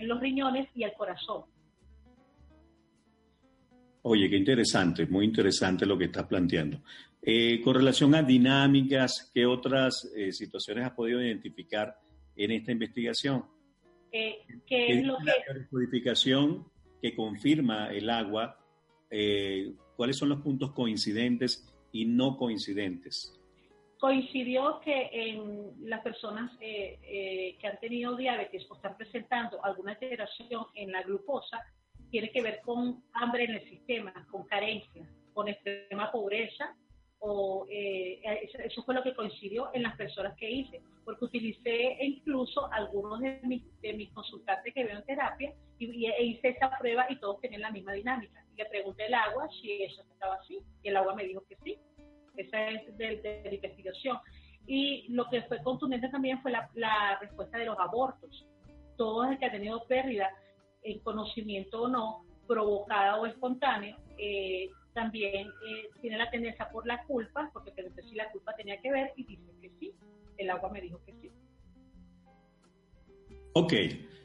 los 0.00 0.20
riñones 0.20 0.68
y 0.74 0.82
el 0.82 0.94
corazón. 0.94 1.44
Oye, 4.08 4.30
qué 4.30 4.36
interesante, 4.36 5.04
muy 5.06 5.24
interesante 5.24 5.84
lo 5.84 5.98
que 5.98 6.04
estás 6.04 6.26
planteando. 6.26 6.78
Eh, 7.20 7.60
con 7.60 7.74
relación 7.74 8.14
a 8.14 8.22
dinámicas, 8.22 9.32
¿qué 9.34 9.44
otras 9.44 10.08
eh, 10.16 10.30
situaciones 10.30 10.84
has 10.84 10.92
podido 10.92 11.20
identificar 11.20 11.98
en 12.36 12.52
esta 12.52 12.70
investigación? 12.70 13.44
Eh, 14.12 14.44
¿Qué 14.64 14.92
es 14.92 15.04
lo 15.04 15.18
la 15.18 15.34
codificación 15.68 16.68
que 17.02 17.16
confirma 17.16 17.92
el 17.92 18.08
agua? 18.08 18.56
¿Cuáles 19.96 20.16
son 20.16 20.28
los 20.28 20.40
puntos 20.40 20.70
coincidentes 20.70 21.66
y 21.90 22.04
no 22.04 22.36
coincidentes? 22.36 23.36
Coincidió 23.98 24.78
que 24.84 25.10
en 25.12 25.72
las 25.90 26.02
personas 26.02 26.56
que 26.60 27.58
han 27.60 27.80
tenido 27.80 28.14
diabetes 28.14 28.70
o 28.70 28.76
están 28.76 28.96
presentando 28.96 29.64
alguna 29.64 29.92
alteración 29.94 30.66
en 30.76 30.92
la 30.92 31.02
glucosa, 31.02 31.60
tiene 32.10 32.30
que 32.30 32.42
ver 32.42 32.60
con 32.62 33.02
hambre 33.12 33.44
en 33.44 33.52
el 33.52 33.68
sistema, 33.68 34.12
con 34.30 34.44
carencia, 34.44 35.06
con 35.32 35.48
extrema 35.48 36.10
pobreza, 36.10 36.74
o 37.18 37.66
eh, 37.70 38.20
eso, 38.64 38.82
fue 38.84 38.94
lo 38.94 39.02
que 39.02 39.14
coincidió 39.14 39.70
en 39.72 39.82
las 39.82 39.96
personas 39.96 40.36
que 40.36 40.50
hice, 40.50 40.82
porque 41.04 41.24
utilicé 41.24 41.96
incluso 42.00 42.70
algunos 42.72 43.20
de 43.20 43.40
mis, 43.42 43.62
de 43.80 43.94
mis 43.94 44.12
consultantes 44.12 44.72
que 44.74 44.84
veo 44.84 44.98
en 44.98 45.04
terapia 45.04 45.52
y, 45.78 46.06
e 46.06 46.24
hice 46.24 46.48
esa 46.48 46.70
prueba 46.78 47.06
y 47.08 47.18
todos 47.18 47.40
tenían 47.40 47.62
la 47.62 47.70
misma 47.70 47.92
dinámica. 47.92 48.44
Y 48.52 48.56
le 48.56 48.66
pregunté 48.66 49.06
al 49.06 49.14
agua 49.14 49.48
si 49.60 49.82
eso 49.82 50.02
estaba 50.02 50.36
así, 50.36 50.60
y 50.82 50.88
el 50.88 50.96
agua 50.96 51.14
me 51.14 51.24
dijo 51.24 51.42
que 51.48 51.56
sí. 51.64 51.78
Esa 52.36 52.68
es 52.68 52.96
de, 52.98 53.42
la 53.44 53.54
investigación. 53.54 54.18
Y 54.66 55.06
lo 55.08 55.28
que 55.30 55.42
fue 55.42 55.62
contundente 55.62 56.08
también 56.10 56.40
fue 56.42 56.50
la, 56.50 56.68
la 56.74 57.18
respuesta 57.18 57.56
de 57.56 57.66
los 57.66 57.78
abortos. 57.78 58.46
Todo 58.96 59.24
el 59.24 59.38
que 59.38 59.46
ha 59.46 59.52
tenido 59.52 59.86
pérdida 59.86 60.30
en 60.86 61.00
conocimiento 61.00 61.82
o 61.82 61.88
no, 61.88 62.24
provocada 62.46 63.16
o 63.16 63.26
espontánea, 63.26 63.98
eh, 64.18 64.70
también 64.94 65.48
eh, 65.48 65.88
tiene 66.00 66.16
la 66.16 66.30
tendencia 66.30 66.70
por 66.70 66.86
la 66.86 67.02
culpa, 67.04 67.50
porque 67.52 67.72
pregunté 67.72 68.02
si 68.04 68.14
la 68.14 68.30
culpa 68.30 68.54
tenía 68.56 68.80
que 68.80 68.90
ver 68.90 69.12
y 69.16 69.24
dice 69.24 69.52
que 69.60 69.70
sí, 69.78 69.92
el 70.38 70.48
agua 70.50 70.70
me 70.70 70.80
dijo 70.80 71.00
que 71.04 71.12
sí. 71.20 71.30
Ok, 73.52 73.72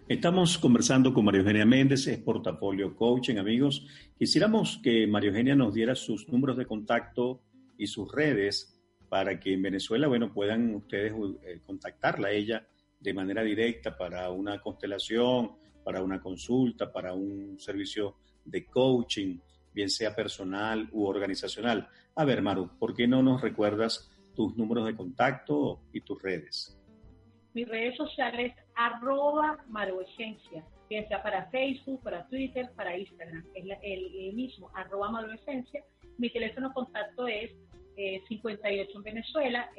estamos 0.07 0.57
conversando 0.57 1.13
con 1.13 1.25
María 1.25 1.41
Eugenia 1.41 1.65
Méndez, 1.65 2.07
es 2.07 2.19
portafolio 2.19 2.95
coaching, 2.95 3.37
amigos. 3.37 3.87
Quisiéramos 4.17 4.79
que 4.83 5.07
María 5.07 5.29
Eugenia 5.31 5.55
nos 5.55 5.73
diera 5.73 5.95
sus 5.95 6.27
números 6.29 6.57
de 6.57 6.65
contacto 6.65 7.41
y 7.77 7.87
sus 7.87 8.11
redes 8.11 8.77
para 9.09 9.39
que 9.39 9.53
en 9.53 9.61
Venezuela, 9.61 10.07
bueno, 10.07 10.31
puedan 10.31 10.75
ustedes 10.75 11.13
eh, 11.43 11.59
contactarla 11.65 12.29
a 12.29 12.31
ella 12.31 12.65
de 13.01 13.13
manera 13.13 13.41
directa 13.41 13.97
para 13.97 14.29
una 14.29 14.61
constelación, 14.61 15.51
para 15.83 16.01
una 16.01 16.21
consulta, 16.21 16.91
para 16.91 17.13
un 17.13 17.59
servicio 17.59 18.15
de 18.45 18.65
coaching, 18.65 19.37
bien 19.73 19.89
sea 19.89 20.15
personal 20.15 20.87
u 20.91 21.05
organizacional. 21.05 21.87
A 22.15 22.25
ver, 22.25 22.41
Maru, 22.41 22.69
¿por 22.77 22.93
qué 22.93 23.07
no 23.07 23.23
nos 23.23 23.41
recuerdas 23.41 24.11
tus 24.35 24.57
números 24.57 24.85
de 24.85 24.95
contacto 24.95 25.79
y 25.93 26.01
tus 26.01 26.21
redes? 26.21 26.77
Mis 27.53 27.67
redes 27.67 27.97
sociales, 27.97 28.53
arroba 28.75 29.57
maroesencia, 29.67 30.65
bien 30.89 31.05
sea 31.07 31.21
para 31.21 31.49
Facebook, 31.49 32.01
para 32.01 32.25
Twitter, 32.27 32.71
para 32.75 32.97
Instagram. 32.97 33.45
Es 33.53 33.65
el, 33.81 34.33
mismo, 34.33 34.71
arroba 34.73 35.11
maroesencia. 35.11 35.83
Mi 36.17 36.29
teléfono 36.29 36.73
contacto 36.73 37.27
es 37.27 37.51
58 38.27 38.71
eh, 38.71 38.87
en 38.93 39.03
Venezuela, 39.03 39.69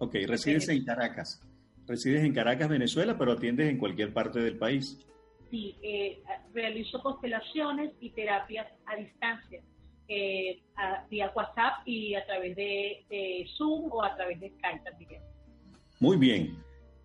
Ok, 0.00 0.16
resides 0.26 0.68
en 0.68 0.84
Caracas. 0.84 1.40
Resides 1.86 2.24
en 2.24 2.34
Caracas, 2.34 2.68
Venezuela, 2.68 3.16
pero 3.16 3.32
atiendes 3.32 3.70
en 3.70 3.78
cualquier 3.78 4.12
parte 4.12 4.40
del 4.40 4.58
país. 4.58 4.98
Sí, 5.50 5.76
eh, 5.82 6.22
realizo 6.52 7.02
constelaciones 7.02 7.92
y 8.00 8.10
terapias 8.10 8.66
a 8.86 8.96
distancia, 8.96 9.62
eh, 10.08 10.60
vía 11.08 11.32
WhatsApp 11.34 11.86
y 11.86 12.14
a 12.14 12.26
través 12.26 12.54
de, 12.56 13.46
Zoom 13.56 13.90
o 13.92 14.02
a 14.02 14.14
través 14.14 14.40
de 14.40 14.50
Skype 14.50 14.84
también. 14.84 15.22
Muy 16.00 16.16
bien. 16.16 16.58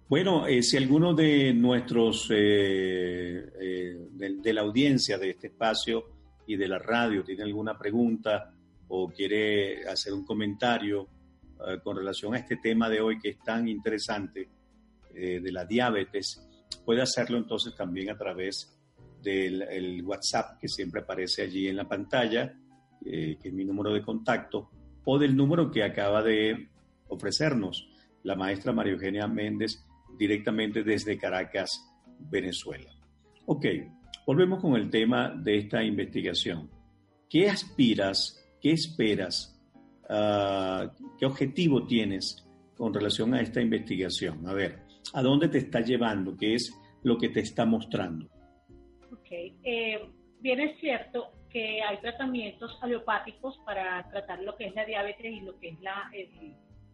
Bueno, 0.10 0.48
eh, 0.48 0.64
si 0.64 0.78
alguno 0.78 1.14
de 1.14 1.54
nuestros, 1.54 2.30
de, 2.30 4.08
de, 4.14 4.54
la 4.54 4.62
audiencia 4.62 5.18
de 5.18 5.32
este 5.32 5.48
espacio 5.48 6.06
y 6.46 6.56
de 6.56 6.68
la 6.68 6.80
radio 6.80 7.24
tiene 7.24 7.44
alguna 7.44 7.78
pregunta 7.78 8.54
o 8.88 9.10
quiere 9.10 9.86
hacer 9.88 10.14
un 10.14 10.26
comentario 10.26 11.10
eh, 11.66 11.80
con 11.84 11.98
relación 11.98 12.36
a 12.36 12.38
este 12.38 12.58
tema 12.58 12.90
de 12.90 13.02
hoy 13.02 13.20
que 13.20 13.30
es 13.30 13.40
tan 13.40 13.68
interesante 13.68 14.48
eh, 15.14 15.40
de 15.40 15.52
la 15.52 15.66
diabetes, 15.66 16.48
puede 16.86 17.02
hacerlo 17.02 17.38
entonces 17.38 17.74
también 17.76 18.12
a 18.12 18.18
través 18.18 18.74
del 19.22 20.04
WhatsApp 20.06 20.60
que 20.60 20.68
siempre 20.68 21.02
aparece 21.02 21.42
allí 21.42 21.68
en 21.68 21.76
la 21.76 21.88
pantalla, 21.88 22.56
eh, 23.04 23.38
que 23.42 23.48
es 23.50 23.54
mi 23.54 23.66
número 23.66 23.92
de 23.92 24.04
contacto, 24.04 24.70
o 25.04 25.18
del 25.18 25.36
número 25.36 25.72
que 25.72 25.84
acaba 25.84 26.22
de 26.22 26.70
ofrecernos 27.08 27.90
la 28.24 28.36
maestra 28.36 28.72
María 28.72 28.94
Eugenia 28.94 29.28
Méndez 29.28 29.84
directamente 30.17 30.83
desde 30.83 31.17
Caracas, 31.17 31.86
Venezuela. 32.19 32.91
Ok, 33.45 33.65
volvemos 34.25 34.62
con 34.62 34.75
el 34.75 34.89
tema 34.89 35.29
de 35.29 35.57
esta 35.57 35.83
investigación. 35.83 36.69
¿Qué 37.29 37.50
aspiras, 37.50 38.43
qué 38.62 38.71
esperas 38.71 39.57
Ah, 40.09 40.89
¿qué 41.19 41.25
objetivo 41.25 41.86
tienes 41.86 42.47
con 42.75 42.93
relación 42.93 43.33
a 43.33 43.41
esta 43.41 43.62
investigación? 43.62 44.47
A 44.47 44.53
ver, 44.53 44.79
¿a 45.13 45.21
dónde 45.21 45.50
te 45.50 45.57
está 45.57 45.81
llevando? 45.81 46.38
¿Qué 46.38 46.55
es 46.55 46.74
lo 47.03 47.17
que 47.17 47.29
te 47.29 47.41
está 47.41 47.65
mostrando? 47.65 48.27
Ok, 49.12 49.31
eh, 49.63 50.00
bien 50.39 50.59
es 50.62 50.79
cierto 50.79 51.31
que 51.50 51.81
hay 51.81 51.97
tratamientos 52.00 52.77
aleopáticos 52.81 53.57
para 53.65 54.07
tratar 54.09 54.41
lo 54.41 54.55
que 54.55 54.67
es 54.67 54.75
la 54.75 54.86
diabetes 54.86 55.33
y 55.33 55.41
lo 55.41 55.59
que 55.59 55.69
es 55.69 55.81
la, 55.81 56.09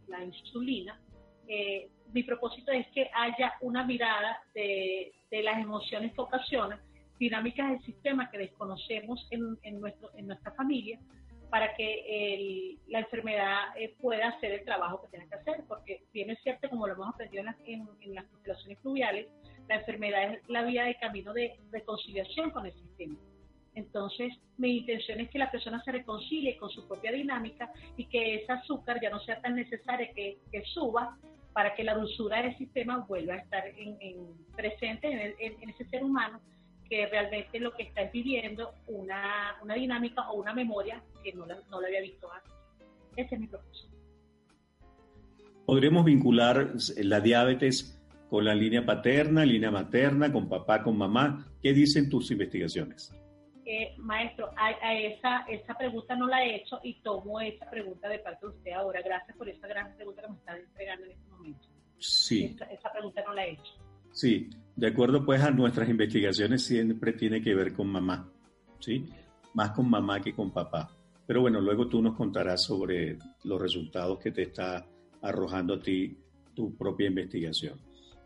la 0.08 0.24
insulina. 0.24 1.00
Eh, 1.48 1.88
mi 2.12 2.22
propósito 2.22 2.72
es 2.72 2.86
que 2.88 3.10
haya 3.14 3.54
una 3.60 3.84
mirada 3.84 4.40
de, 4.54 5.12
las 5.30 5.58
emociones 5.58 6.12
que 6.12 6.20
ocasionan, 6.20 6.80
dinámicas 7.18 7.70
del 7.70 7.82
sistema 7.82 8.30
que 8.30 8.38
desconocemos 8.38 9.26
en, 9.30 9.80
nuestro, 9.80 10.10
en 10.16 10.28
nuestra 10.28 10.52
familia, 10.52 10.98
para 11.50 11.74
que 11.74 12.76
la 12.88 13.00
enfermedad 13.00 13.76
eh, 13.76 13.94
pueda 14.00 14.28
hacer 14.28 14.52
el 14.52 14.64
trabajo 14.64 15.02
que 15.02 15.08
tiene 15.08 15.28
que 15.28 15.36
hacer, 15.36 15.64
porque 15.68 16.02
bien 16.12 16.30
es 16.30 16.40
cierto, 16.42 16.68
como 16.68 16.86
lo 16.86 16.94
hemos 16.94 17.14
aprendido 17.14 17.40
en 17.40 17.46
las, 17.46 17.56
en, 17.64 18.14
las 18.14 18.24
populaciones 18.26 18.78
fluviales, 18.80 19.28
la 19.68 19.76
enfermedad 19.76 20.34
es 20.34 20.48
la 20.48 20.62
vía 20.62 20.84
de 20.84 20.96
camino 20.96 21.32
de 21.32 21.56
reconciliación 21.70 22.50
con 22.50 22.66
el 22.66 22.72
sistema. 22.72 23.16
Entonces, 23.74 24.32
mi 24.56 24.78
intención 24.78 25.20
es 25.20 25.30
que 25.30 25.38
la 25.38 25.50
persona 25.50 25.82
se 25.84 25.92
reconcilie 25.92 26.56
con 26.56 26.70
su 26.70 26.86
propia 26.86 27.12
dinámica 27.12 27.72
y 27.96 28.06
que 28.06 28.36
ese 28.36 28.52
azúcar 28.52 29.00
ya 29.00 29.10
no 29.10 29.20
sea 29.20 29.40
tan 29.40 29.56
necesario 29.56 30.08
que, 30.14 30.38
suba 30.72 31.16
para 31.54 31.74
que 31.74 31.84
la 31.84 31.94
dulzura 31.94 32.42
del 32.42 32.58
sistema 32.58 32.98
vuelva 33.08 33.34
a 33.34 33.36
estar 33.38 33.64
en, 33.66 33.96
presente 34.54 35.34
en, 35.38 35.70
ese 35.70 35.84
ser 35.86 36.04
humano 36.04 36.40
que 36.88 37.06
realmente 37.06 37.58
lo 37.60 37.72
que 37.72 37.84
está 37.84 38.02
viviendo 38.12 38.74
una, 38.88 39.54
una 39.62 39.74
dinámica 39.74 40.28
o 40.30 40.34
una 40.34 40.52
memoria 40.52 41.02
que 41.22 41.32
no 41.32 41.46
la, 41.46 41.56
no 41.70 41.80
la 41.80 41.86
había 41.86 42.02
visto 42.02 42.30
antes. 42.30 42.52
Ese 43.16 43.36
es 43.36 43.40
mi 43.40 43.46
propósito. 43.46 43.94
¿Podríamos 45.64 46.04
vincular 46.04 46.72
la 46.98 47.20
diabetes 47.20 47.98
con 48.28 48.44
la 48.44 48.54
línea 48.54 48.84
paterna, 48.84 49.46
línea 49.46 49.70
materna, 49.70 50.30
con 50.30 50.48
papá, 50.48 50.82
con 50.82 50.98
mamá? 50.98 51.46
¿Qué 51.62 51.72
dicen 51.72 52.10
tus 52.10 52.30
investigaciones? 52.32 53.14
Eh, 53.66 53.94
maestro, 53.96 54.50
a, 54.56 54.92
esa, 54.92 55.46
esa 55.48 55.74
pregunta 55.74 56.14
no 56.16 56.26
la 56.26 56.44
he 56.44 56.56
hecho 56.56 56.80
y 56.82 57.00
tomo 57.00 57.40
esa 57.40 57.70
pregunta 57.70 58.08
de 58.10 58.18
parte 58.18 58.44
de 58.44 58.52
usted 58.52 58.72
ahora. 58.72 59.00
Gracias 59.02 59.34
por 59.38 59.48
esa 59.48 59.66
gran 59.66 59.94
pregunta 59.96 60.20
que 60.20 60.28
me 60.28 60.36
está 60.36 60.56
entregando 60.58 61.06
en 61.06 61.12
este 61.12 61.30
momento. 61.30 61.33
Sí. 61.98 62.44
Esa, 62.44 62.64
esa 62.66 62.92
pregunta 62.92 63.22
no 63.26 63.34
la 63.34 63.46
he 63.46 63.52
hecho. 63.52 63.72
Sí, 64.12 64.48
de 64.76 64.86
acuerdo 64.86 65.24
pues 65.24 65.42
a 65.42 65.50
nuestras 65.50 65.88
investigaciones 65.88 66.64
siempre 66.64 67.12
tiene 67.14 67.42
que 67.42 67.54
ver 67.54 67.72
con 67.72 67.88
mamá, 67.88 68.30
¿sí? 68.78 69.04
Más 69.54 69.70
con 69.72 69.90
mamá 69.90 70.20
que 70.20 70.32
con 70.32 70.52
papá. 70.52 70.90
Pero 71.26 71.40
bueno, 71.40 71.60
luego 71.60 71.88
tú 71.88 72.02
nos 72.02 72.16
contarás 72.16 72.62
sobre 72.64 73.18
los 73.44 73.60
resultados 73.60 74.18
que 74.18 74.30
te 74.30 74.42
está 74.42 74.86
arrojando 75.22 75.74
a 75.74 75.80
ti 75.80 76.16
tu 76.54 76.76
propia 76.76 77.08
investigación. 77.08 77.80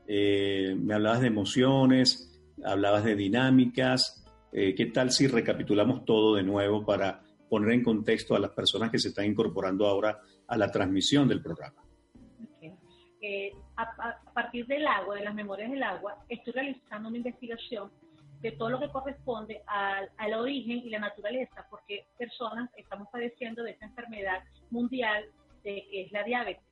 Eh, 0.07 0.75
me 0.79 0.95
hablabas 0.95 1.21
de 1.21 1.29
emociones, 1.29 2.41
hablabas 2.65 3.05
de 3.05 3.15
dinámicas. 3.15 4.25
Eh, 4.53 4.75
¿Qué 4.75 4.87
tal 4.87 5.11
si 5.11 5.27
recapitulamos 5.27 6.05
todo 6.05 6.35
de 6.35 6.43
nuevo 6.43 6.85
para 6.85 7.23
poner 7.49 7.73
en 7.73 7.85
contexto 7.85 8.35
a 8.35 8.41
las 8.41 8.51
personas 8.51 8.91
que 8.91 8.99
se 8.99 9.09
están 9.09 9.27
incorporando 9.27 9.87
ahora 9.87 10.21
a 10.47 10.57
la 10.57 10.71
transmisión 10.71 11.29
del 11.29 11.41
programa? 11.41 11.88
Eh, 13.21 13.53
a, 13.77 14.21
partir 14.33 14.67
del 14.67 14.87
agua, 14.87 15.17
de 15.17 15.25
las 15.25 15.35
memorias 15.35 15.71
del 15.71 15.83
agua, 15.83 16.25
estoy 16.29 16.53
realizando 16.53 17.09
una 17.09 17.19
investigación 17.19 17.91
de 18.41 18.53
todo 18.53 18.71
lo 18.71 18.79
que 18.79 18.89
corresponde 18.91 19.63
al, 19.67 20.09
al, 20.17 20.35
origen 20.35 20.79
y 20.79 20.91
la 20.91 21.01
naturaleza, 21.01 21.67
porque 21.69 22.07
personas 22.17 22.71
estamos 22.77 23.09
padeciendo 23.11 23.65
de 23.65 23.73
esta 23.73 23.87
enfermedad 23.87 24.45
mundial 24.71 25.25
de 25.65 25.85
que 25.91 26.03
es 26.03 26.13
la 26.13 26.23
diabetes 26.23 26.63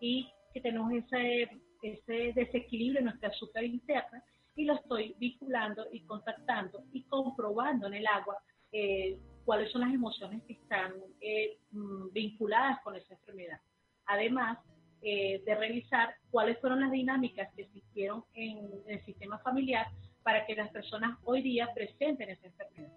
y 0.00 0.28
que 0.54 0.60
tenemos 0.60 0.92
ese, 0.92 1.50
ese 1.82 2.32
desequilibrio 2.34 3.00
en 3.00 3.06
nuestra 3.06 3.30
azúcar 3.30 3.64
interna 3.64 4.22
y 4.56 4.64
lo 4.64 4.74
estoy 4.74 5.14
vinculando 5.18 5.86
y 5.92 6.00
contactando 6.02 6.84
y 6.92 7.02
comprobando 7.04 7.86
en 7.86 7.94
el 7.94 8.06
agua 8.06 8.36
eh, 8.72 9.18
cuáles 9.44 9.70
son 9.72 9.80
las 9.82 9.92
emociones 9.92 10.42
que 10.44 10.54
están 10.54 10.92
eh, 11.20 11.58
mm, 11.72 12.12
vinculadas 12.12 12.80
con 12.82 12.94
esa 12.94 13.14
enfermedad. 13.14 13.60
Además, 14.06 14.58
eh, 15.02 15.42
de 15.44 15.54
revisar 15.54 16.14
cuáles 16.30 16.58
fueron 16.60 16.80
las 16.80 16.90
dinámicas 16.90 17.48
que 17.54 17.62
existieron 17.62 18.24
en 18.34 18.68
el 18.86 19.04
sistema 19.04 19.38
familiar 19.38 19.86
para 20.22 20.46
que 20.46 20.54
las 20.54 20.70
personas 20.70 21.18
hoy 21.24 21.42
día 21.42 21.68
presenten 21.74 22.30
esa 22.30 22.46
enfermedad. 22.46 22.92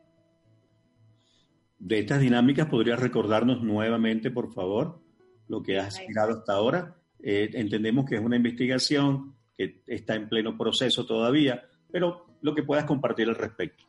De 1.79 1.99
estas 1.99 2.21
dinámicas, 2.21 2.67
¿podrías 2.67 2.99
recordarnos 2.99 3.61
nuevamente, 3.61 4.31
por 4.31 4.53
favor, 4.53 5.01
lo 5.47 5.63
que 5.63 5.79
has 5.79 5.99
mirado 6.07 6.39
hasta 6.39 6.53
ahora? 6.53 6.95
Eh, 7.21 7.49
entendemos 7.53 8.05
que 8.05 8.15
es 8.15 8.21
una 8.21 8.37
investigación 8.37 9.35
que 9.55 9.81
está 9.87 10.15
en 10.15 10.29
pleno 10.29 10.57
proceso 10.57 11.05
todavía, 11.05 11.63
pero 11.91 12.25
lo 12.41 12.53
que 12.53 12.63
puedas 12.63 12.85
compartir 12.85 13.29
al 13.29 13.35
respecto 13.35 13.85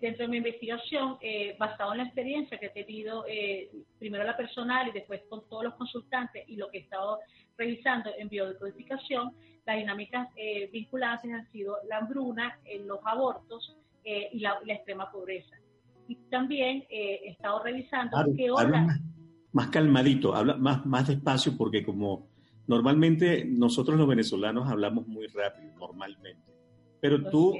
dentro 0.00 0.24
de 0.24 0.28
mi 0.28 0.36
investigación, 0.38 1.16
eh, 1.20 1.56
basado 1.58 1.92
en 1.92 1.98
la 1.98 2.04
experiencia 2.04 2.58
que 2.58 2.66
he 2.66 2.84
tenido, 2.84 3.24
eh, 3.28 3.70
primero 3.98 4.24
la 4.24 4.36
personal 4.36 4.88
y 4.88 4.92
después 4.92 5.22
con 5.28 5.46
todos 5.48 5.64
los 5.64 5.74
consultantes 5.74 6.44
y 6.48 6.56
lo 6.56 6.70
que 6.70 6.78
he 6.78 6.80
estado 6.82 7.18
revisando 7.58 8.10
en 8.18 8.28
biodecodificación, 8.28 9.32
las 9.66 9.76
dinámicas 9.76 10.28
eh, 10.36 10.70
vinculadas 10.72 11.24
han 11.24 11.50
sido 11.50 11.76
la 11.88 11.98
hambruna, 11.98 12.58
los 12.84 13.00
abortos 13.04 13.76
y 14.04 14.38
la, 14.38 14.60
extrema 14.68 15.10
pobreza. 15.10 15.56
Y 16.06 16.14
también 16.30 16.84
he 16.88 17.30
estado 17.30 17.64
revisando 17.64 18.16
qué 18.36 18.48
Más, 18.52 19.00
más, 19.52 19.68
calmadito, 19.70 20.32
habla 20.32 20.56
más, 20.56 20.86
más 20.86 21.08
despacio 21.08 21.56
porque 21.58 21.84
como 21.84 22.28
normalmente 22.68 23.44
nosotros 23.44 23.98
los 23.98 24.06
venezolanos 24.06 24.68
hablamos 24.68 25.08
muy 25.08 25.26
rápido, 25.26 25.74
normalmente. 25.76 26.52
Pero 27.00 27.28
tú 27.28 27.56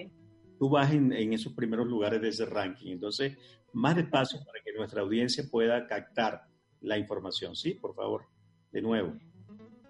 tú 0.59 0.71
vas 0.71 0.93
en, 0.93 1.13
esos 1.33 1.53
primeros 1.53 1.87
lugares 1.87 2.21
de 2.21 2.29
ese 2.29 2.47
ranking. 2.47 2.93
Entonces, 2.93 3.37
más 3.73 3.97
despacio 3.97 4.39
para 4.45 4.63
que 4.65 4.73
nuestra 4.73 5.03
audiencia 5.03 5.45
pueda 5.51 5.87
captar 5.87 6.43
la 6.81 6.99
información. 6.99 7.55
Sí, 7.57 7.75
por 7.75 7.95
favor, 7.95 8.27
de 8.73 8.83
nuevo. 8.83 9.15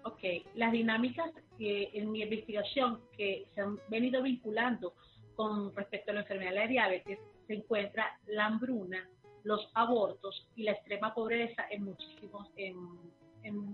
Ok, 0.03 0.23
las 0.55 0.71
dinámicas 0.71 1.31
que 1.57 1.89
en 1.93 2.11
mi 2.11 2.21
investigación 2.21 3.01
que 3.17 3.47
se 3.53 3.61
han 3.61 3.79
venido 3.89 4.21
vinculando 4.21 4.93
con 5.35 5.75
respecto 5.75 6.11
a 6.11 6.15
la 6.15 6.21
enfermedad 6.21 6.51
de 6.51 6.55
la 6.55 6.67
diabetes, 6.67 7.19
se 7.45 7.53
encuentra 7.53 8.19
la 8.27 8.47
hambruna, 8.47 9.07
los 9.43 9.69
abortos 9.73 10.49
y 10.55 10.63
la 10.63 10.73
extrema 10.73 11.13
pobreza 11.13 11.65
en 11.69 11.85
muchísimos, 11.85 12.49
en, 12.57 12.75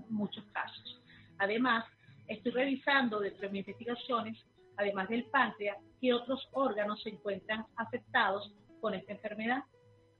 muchos 0.10 0.44
casos. 0.52 1.02
Además, 1.40 1.86
estoy 2.28 2.52
revisando 2.52 3.20
dentro 3.20 3.42
de 3.42 3.50
mis 3.50 3.68
investigaciones, 3.68 4.38
además 4.78 5.10
del 5.10 5.26
páncreas, 5.26 5.78
qué 6.04 6.14
otros 6.14 6.46
órganos 6.52 7.02
se 7.02 7.12
encuentran 7.12 7.66
afectados 7.78 8.54
con 8.82 8.94
esta 8.94 9.14
enfermedad. 9.14 9.64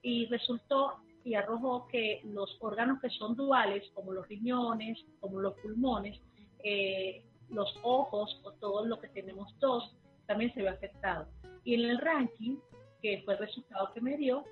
Y 0.00 0.24
resultó 0.26 0.94
y 1.24 1.34
arrojó 1.34 1.86
que 1.88 2.22
los 2.24 2.56
órganos 2.60 3.02
que 3.02 3.10
son 3.10 3.36
duales, 3.36 3.84
como 3.92 4.12
los 4.12 4.26
riñones, 4.26 4.98
como 5.20 5.40
los 5.40 5.52
pulmones, 5.60 6.18
eh, 6.62 7.22
los 7.50 7.68
ojos 7.82 8.40
o 8.44 8.52
todo 8.52 8.86
lo 8.86 8.98
que 8.98 9.08
tenemos 9.08 9.54
dos, 9.60 9.94
también 10.26 10.54
se 10.54 10.62
ve 10.62 10.70
afectado. 10.70 11.26
Y 11.64 11.74
en 11.74 11.90
el 11.90 11.98
ranking, 11.98 12.56
que 13.02 13.20
fue 13.26 13.34
el 13.34 13.40
resultado 13.40 13.92
que 13.92 14.00
me 14.00 14.16
dio, 14.16 14.42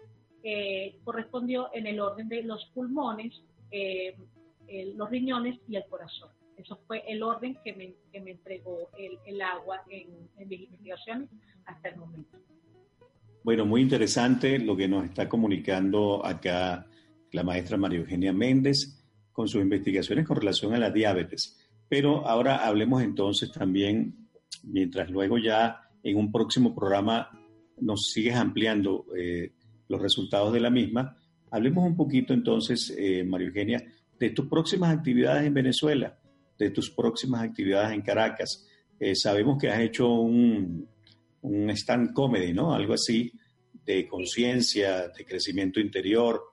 eh, 0.43 0.99
correspondió 1.03 1.71
en 1.73 1.87
el 1.87 1.99
orden 1.99 2.29
de 2.29 2.43
los 2.43 2.63
pulmones, 2.75 3.33
eh, 3.71 4.15
los 4.97 5.09
riñones 5.09 5.59
y 5.67 5.77
el 5.77 5.85
corazón. 5.87 6.29
Eso 6.63 6.79
fue 6.87 7.03
el 7.09 7.23
orden 7.25 7.57
que 7.65 7.73
me, 7.73 7.95
que 8.13 8.21
me 8.21 8.33
entregó 8.33 8.89
el, 8.97 9.19
el 9.27 9.43
agua 9.43 9.83
en, 9.91 10.31
investigaciones 10.39 11.29
hasta 11.65 11.89
el 11.89 11.97
momento. 11.97 12.39
Bueno, 13.43 13.67
muy 13.67 13.81
interesante 13.81 14.61
lo 14.61 14.77
que 14.77 14.87
nos 14.87 15.05
está 15.05 15.29
comunicando 15.29 16.25
acá 16.25 16.87
la 17.33 17.43
maestra 17.43 17.77
María 17.77 17.99
Eugenia 17.99 18.33
Méndez 18.33 19.03
con 19.33 19.49
sus 19.49 19.61
investigaciones 19.61 20.25
con 20.25 20.37
relación 20.37 20.73
a 20.73 20.79
la 20.79 20.93
diabetes. 20.93 21.59
Pero 21.89 22.29
ahora 22.29 22.65
hablemos 22.65 23.03
entonces 23.03 23.51
también, 23.51 24.29
mientras 24.63 25.11
luego 25.11 25.39
ya 25.39 25.91
en 26.05 26.17
un 26.17 26.31
próximo 26.31 26.77
programa 26.77 27.29
nos 27.81 28.13
sigues 28.13 28.37
ampliando 28.37 29.07
eh, 29.17 29.53
los 29.89 30.01
resultados 30.01 30.53
de 30.53 30.61
la 30.61 30.71
misma, 30.71 31.17
hablemos 31.51 31.85
un 31.85 31.97
poquito 31.97 32.33
entonces, 32.33 32.95
eh, 32.97 33.25
María 33.25 33.49
Eugenia, 33.49 33.85
de 34.21 34.31
tus 34.31 34.47
próximas 34.47 34.97
actividades 34.97 35.45
en 35.45 35.55
Venezuela, 35.55 36.17
de 36.59 36.71
tus 36.71 36.91
próximas 36.91 37.43
actividades 37.43 37.93
en 37.93 38.03
Caracas. 38.03 38.67
Eh, 38.99 39.15
sabemos 39.15 39.59
que 39.61 39.69
has 39.69 39.81
hecho 39.81 40.09
un, 40.09 40.89
stand 41.43 42.13
comedy, 42.13 42.53
¿no? 42.53 42.73
Algo 42.73 42.95
así 42.95 43.33
de 43.85 44.07
conciencia, 44.07 45.09
de 45.09 45.25
crecimiento 45.25 45.81
interior, 45.81 46.53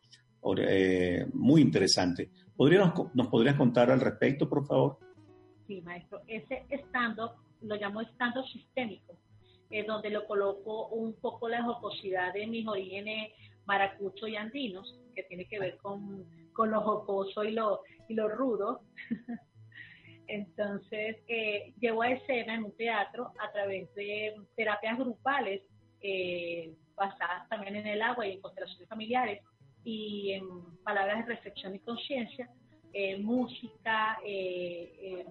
eh, 0.57 1.27
muy 1.33 1.61
interesante. 1.61 2.31
¿Podríamos, 2.55 3.13
¿Nos 3.13 3.27
podrías 3.27 3.55
contar 3.55 3.91
al 3.91 4.01
respecto, 4.01 4.49
por 4.49 4.65
favor? 4.65 4.97
Sí, 5.67 5.81
maestro. 5.81 6.21
Ese 6.27 6.65
stand-up 6.71 7.31
lo 7.61 7.75
llamo 7.75 8.01
stand-up 8.01 8.45
sistémico, 8.51 9.15
eh, 9.69 9.85
donde 9.85 10.09
lo 10.09 10.25
coloco 10.25 10.87
un 10.87 11.13
poco 11.13 11.47
la 11.47 11.63
jocosidad 11.63 12.33
de 12.33 12.47
mis 12.47 12.67
orígenes 12.67 13.31
maracucho 13.65 14.27
y 14.27 14.35
andinos, 14.35 14.97
que 15.13 15.23
tiene 15.23 15.47
que 15.47 15.59
ver 15.59 15.77
con, 15.77 16.25
con 16.53 16.71
lo 16.71 16.81
jocoso 16.81 17.43
y 17.43 17.51
lo, 17.51 17.81
y 18.07 18.15
lo 18.15 18.27
rudo. 18.27 18.81
Entonces, 20.29 21.17
eh, 21.27 21.73
llevo 21.79 22.03
a 22.03 22.11
escena 22.11 22.53
en 22.53 22.65
un 22.65 22.77
teatro 22.77 23.33
a 23.39 23.51
través 23.51 23.91
de 23.95 24.35
terapias 24.55 24.99
grupales 24.99 25.63
eh, 26.01 26.71
basadas 26.95 27.49
también 27.49 27.77
en 27.77 27.87
el 27.87 28.01
agua 28.03 28.27
y 28.27 28.33
en 28.33 28.41
constelaciones 28.41 28.87
familiares 28.87 29.43
y 29.83 30.33
en 30.33 30.45
palabras 30.83 31.25
de 31.25 31.33
reflexión 31.33 31.73
y 31.73 31.79
conciencia, 31.79 32.47
eh, 32.93 33.17
música, 33.17 34.19
eh, 34.23 35.25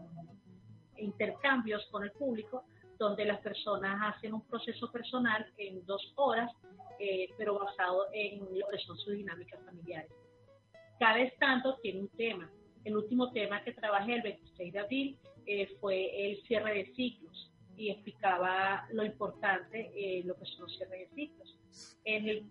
intercambios 0.96 1.86
con 1.92 2.02
el 2.02 2.10
público, 2.10 2.64
donde 2.98 3.24
las 3.24 3.38
personas 3.38 4.16
hacen 4.16 4.34
un 4.34 4.44
proceso 4.48 4.90
personal 4.90 5.46
en 5.58 5.86
dos 5.86 6.12
horas, 6.16 6.50
pero 7.36 7.60
basado 7.60 8.06
en 8.12 8.40
lo 8.58 8.66
que 8.66 8.78
son 8.78 8.98
sus 8.98 9.14
dinámicas 9.14 9.60
familiares. 9.64 10.10
Cada 10.98 11.20
estando 11.20 11.76
tiene 11.76 12.00
un 12.00 12.08
tema 12.08 12.50
el 12.88 12.96
último 12.96 13.30
tema 13.32 13.62
que 13.62 13.72
trabajé 13.72 14.14
el 14.14 14.22
26 14.22 14.72
de 14.72 14.78
abril 14.78 15.18
eh, 15.46 15.68
fue 15.80 16.26
el 16.26 16.42
cierre 16.42 16.74
de 16.74 16.94
ciclos 16.94 17.50
y 17.76 17.90
explicaba 17.90 18.86
lo 18.92 19.04
importante, 19.04 19.92
eh, 19.94 20.22
lo 20.24 20.36
que 20.36 20.44
son 20.46 20.62
los 20.62 20.76
cierres 20.76 21.08
de 21.10 21.14
ciclos. 21.14 21.58
En 22.04 22.28
el, 22.28 22.46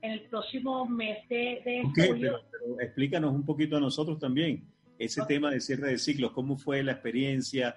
en 0.00 0.10
el 0.12 0.22
próximo 0.22 0.86
mes 0.86 1.28
de, 1.28 1.82
julio... 1.94 2.40
Pero, 2.50 2.80
explícanos 2.80 3.34
un 3.34 3.44
poquito 3.44 3.76
a 3.76 3.80
nosotros 3.80 4.18
también 4.18 4.64
ese 4.98 5.22
tema 5.26 5.50
de 5.50 5.60
cierre 5.60 5.90
de 5.90 5.98
ciclos, 5.98 6.32
cómo 6.32 6.56
fue 6.56 6.82
la 6.82 6.92
experiencia, 6.92 7.76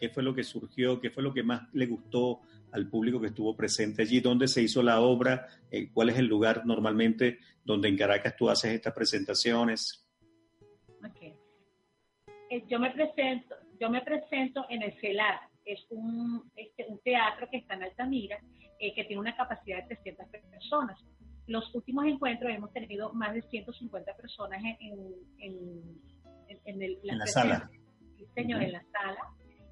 qué 0.00 0.08
fue 0.08 0.22
lo 0.22 0.34
que 0.34 0.44
surgió, 0.44 1.00
qué 1.00 1.10
fue 1.10 1.22
lo 1.22 1.34
que 1.34 1.42
más 1.42 1.62
le 1.74 1.86
gustó 1.86 2.40
al 2.72 2.88
público 2.88 3.20
que 3.20 3.28
estuvo 3.28 3.56
presente 3.56 4.02
allí, 4.02 4.20
dónde 4.20 4.48
se 4.48 4.62
hizo 4.62 4.82
la 4.82 5.00
obra, 5.00 5.46
eh, 5.70 5.90
cuál 5.92 6.10
es 6.10 6.18
el 6.18 6.26
lugar 6.26 6.64
normalmente 6.66 7.38
donde 7.64 7.88
en 7.88 7.96
Caracas 7.96 8.36
tú 8.36 8.48
haces 8.48 8.72
estas 8.72 8.94
presentaciones. 8.94 10.05
Eh, 12.50 12.64
yo 12.68 12.78
me 12.78 12.90
presento, 12.90 13.54
yo 13.80 13.90
me 13.90 14.02
presento 14.02 14.66
en 14.68 14.82
el 14.82 14.92
CELAR, 15.00 15.40
es 15.64 15.84
un, 15.90 16.50
este, 16.54 16.86
un 16.88 16.98
teatro 17.00 17.48
que 17.50 17.58
está 17.58 17.74
en 17.74 17.84
Altamira, 17.84 18.38
eh, 18.78 18.94
que 18.94 19.04
tiene 19.04 19.20
una 19.20 19.36
capacidad 19.36 19.78
de 19.78 19.96
300 19.96 20.26
personas. 20.28 20.98
Los 21.46 21.74
últimos 21.74 22.06
encuentros 22.06 22.52
hemos 22.52 22.72
tenido 22.72 23.12
más 23.12 23.34
de 23.34 23.42
150 23.42 24.14
personas 24.16 24.62
en, 24.80 25.14
en, 25.38 26.82
el, 26.82 26.98
la, 27.02 27.26
sala. 27.26 27.70
señor, 28.34 28.62
en 28.62 28.72
la 28.72 28.84
sala. 28.92 29.20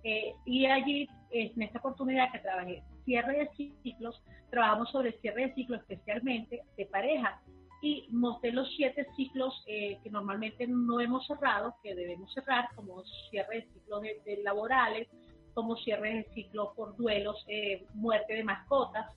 Eh, 0.03 0.35
y 0.45 0.67
allí, 0.67 1.09
en 1.31 1.63
esta 1.63 1.79
oportunidad 1.79 2.31
que 2.33 2.39
trabajé 2.41 2.83
cierre 3.05 3.39
de 3.39 3.73
ciclos, 3.83 4.23
trabajamos 4.51 4.91
sobre 4.91 5.13
cierre 5.21 5.49
de 5.49 5.55
ciclos 5.55 5.81
especialmente 5.81 6.63
de 6.77 6.87
pareja 6.87 7.41
y 7.85 8.09
mostré 8.11 8.51
los 8.51 8.67
siete 8.77 9.07
ciclos 9.15 9.63
eh, 9.67 9.99
que 10.03 10.09
normalmente 10.09 10.67
no 10.67 11.01
hemos 11.01 11.27
cerrado, 11.27 11.77
que 11.83 11.95
debemos 11.95 12.33
cerrar, 12.33 12.71
como 12.75 13.05
cierre 13.31 13.57
de 13.57 13.73
ciclos 13.75 14.01
de, 14.01 14.41
laborales, 14.43 15.07
como 15.53 15.77
cierre 15.77 16.15
de 16.15 16.25
ciclos 16.33 16.71
por 16.77 16.97
duelos, 16.97 17.45
eh, 17.47 17.87
muerte 17.93 18.37
de 18.37 18.43
mascotas, 18.43 19.15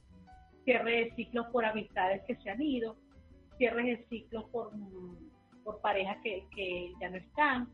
cierre 0.66 1.06
de 1.06 1.16
ciclos 1.16 1.48
por 1.54 1.64
amistades 1.64 2.22
que 2.28 2.36
se 2.36 2.50
han 2.50 2.62
ido, 2.62 2.98
cierre 3.58 3.84
de 3.84 4.06
ciclos 4.10 4.44
por, 4.52 4.74
por 5.64 5.80
parejas 5.80 6.18
que, 6.22 6.46
que, 6.54 6.92
ya 7.00 7.10
no 7.10 7.16
están, 7.16 7.70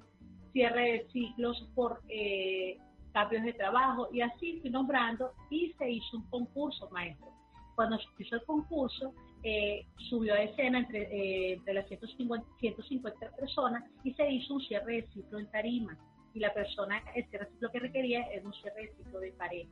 cierre 0.52 0.92
de 0.92 1.08
ciclos 1.12 1.72
por 1.74 2.02
eh, 2.08 2.78
cambios 3.14 3.44
de 3.46 3.54
trabajo, 3.54 4.10
y 4.14 4.22
así 4.22 4.60
fui 4.62 4.70
nombrando, 4.70 5.32
y 5.50 5.74
se 5.74 5.90
hizo 5.90 6.18
un 6.18 6.30
concurso, 6.30 6.88
maestro. 6.92 7.32
Cuando 7.74 7.98
se 7.98 8.06
hizo 8.20 8.36
el 8.36 8.46
concurso, 8.46 9.12
eh, 9.44 9.86
subió 10.10 10.34
a 10.34 10.42
escena 10.42 10.80
entre, 10.80 11.54
eh, 11.54 11.62
las 11.66 11.86
150, 11.88 12.48
150 12.60 13.36
personas 13.36 13.84
y 14.04 14.14
se 14.14 14.30
hizo 14.32 14.54
un 14.54 14.62
cierre 14.62 15.02
de 15.02 15.08
ciclo 15.14 15.40
en 15.40 15.52
tarima. 15.52 15.98
Y 16.34 16.40
la 16.40 16.54
persona, 16.54 17.04
el 17.14 17.28
cierre 17.30 17.46
de 17.46 17.52
ciclo 17.52 17.72
que 17.72 17.80
requería 17.80 18.22
era 18.32 18.46
un 18.46 18.54
cierre 18.54 18.84
de 18.84 18.94
ciclo 18.96 19.20
de 19.20 19.32
pareja. 19.34 19.70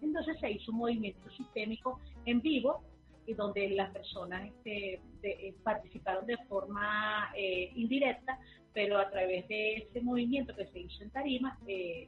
Entonces 0.00 0.38
se 0.38 0.50
hizo 0.52 0.70
un 0.70 0.78
movimiento 0.78 1.28
sistémico 1.30 2.00
en 2.24 2.40
vivo 2.40 2.84
y 3.26 3.34
donde 3.34 3.68
las 3.70 3.90
personas 3.90 4.46
este, 4.46 5.00
eh, 5.22 5.54
participaron 5.64 6.24
de 6.24 6.38
forma 6.48 7.30
eh, 7.36 7.72
indirecta, 7.74 8.38
pero 8.72 8.98
a 8.98 9.10
través 9.10 9.48
de 9.48 9.78
ese 9.78 10.00
movimiento 10.00 10.54
que 10.54 10.66
se 10.68 10.78
hizo 10.78 11.02
en 11.02 11.10
tarima 11.10 11.58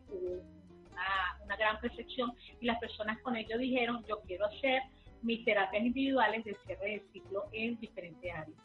hubo 0.09 0.43
una, 0.93 1.45
una 1.45 1.57
gran 1.57 1.81
percepción 1.81 2.33
y 2.61 2.67
las 2.67 2.79
personas 2.79 3.21
con 3.23 3.37
ello 3.37 3.59
dijeron, 3.59 4.05
yo 4.09 4.21
quiero 4.21 4.47
hacer 4.47 4.81
mis 5.23 5.45
terapias 5.45 5.85
individuales 5.85 6.45
de 6.45 6.57
cierre 6.67 6.91
de 6.91 7.03
ciclo 7.13 7.45
en 7.53 7.79
diferentes 7.79 8.33
áreas. 8.33 8.59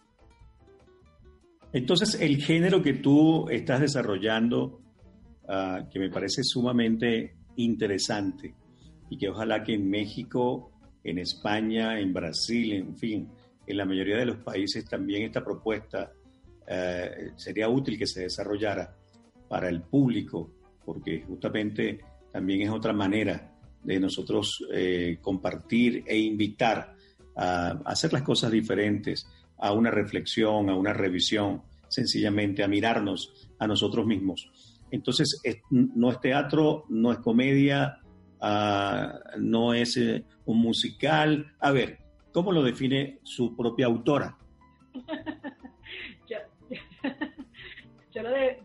Entonces, 1.74 2.20
el 2.22 2.42
género 2.42 2.82
que 2.82 2.94
tú 2.94 3.50
estás 3.50 3.82
desarrollando, 3.82 4.80
ah, 5.48 5.88
que 5.92 6.00
me 6.00 6.10
parece 6.10 6.42
sumamente 6.44 7.36
interesante 7.58 8.56
y 9.10 9.18
que 9.18 9.30
ojalá 9.30 9.64
que 9.64 9.74
en 9.74 9.90
México, 9.90 10.72
en 11.04 11.20
España, 11.20 12.00
en 12.00 12.14
Brasil, 12.14 12.74
en 12.74 12.96
fin, 12.98 13.30
en 13.68 13.78
la 13.78 13.86
mayoría 13.86 14.18
de 14.18 14.26
los 14.26 14.38
países 14.38 14.86
también 14.86 15.24
esta 15.24 15.44
propuesta 15.44 16.12
eh, 16.68 17.32
sería 17.36 17.70
útil 17.70 17.98
que 17.98 18.08
se 18.08 18.22
desarrollara 18.22 18.96
para 19.48 19.70
el 19.70 19.82
público, 19.82 20.52
porque 20.84 21.24
justamente 21.28 22.00
también 22.32 22.62
es 22.62 22.70
otra 22.70 22.94
manera 22.94 23.55
de 23.86 24.00
nosotros 24.00 24.66
eh, 24.74 25.20
compartir 25.22 26.04
e 26.08 26.18
invitar 26.18 26.96
a, 27.36 27.80
hacer 27.86 28.12
las 28.14 28.24
cosas 28.24 28.52
diferentes, 28.52 29.28
a 29.58 29.72
una 29.72 29.92
reflexión, 29.92 30.70
a 30.70 30.76
una 30.76 30.94
revisión, 30.94 31.62
sencillamente 31.88 32.64
a 32.64 32.68
mirarnos 32.68 33.50
a 33.60 33.68
nosotros 33.68 34.06
mismos. 34.06 34.50
Entonces, 34.92 35.42
no 35.70 36.12
es 36.12 36.20
teatro, 36.20 36.86
no 36.90 37.12
es 37.12 37.20
comedia, 37.20 38.00
ah, 38.42 39.20
no 39.40 39.74
es 39.74 39.98
eh, 39.98 40.24
un 40.46 40.60
musical. 40.60 41.54
A 41.60 41.72
ver, 41.72 42.00
¿cómo 42.32 42.52
lo 42.52 42.64
define 42.64 43.20
su 43.24 43.56
propia 43.56 43.86
autora? 43.86 44.38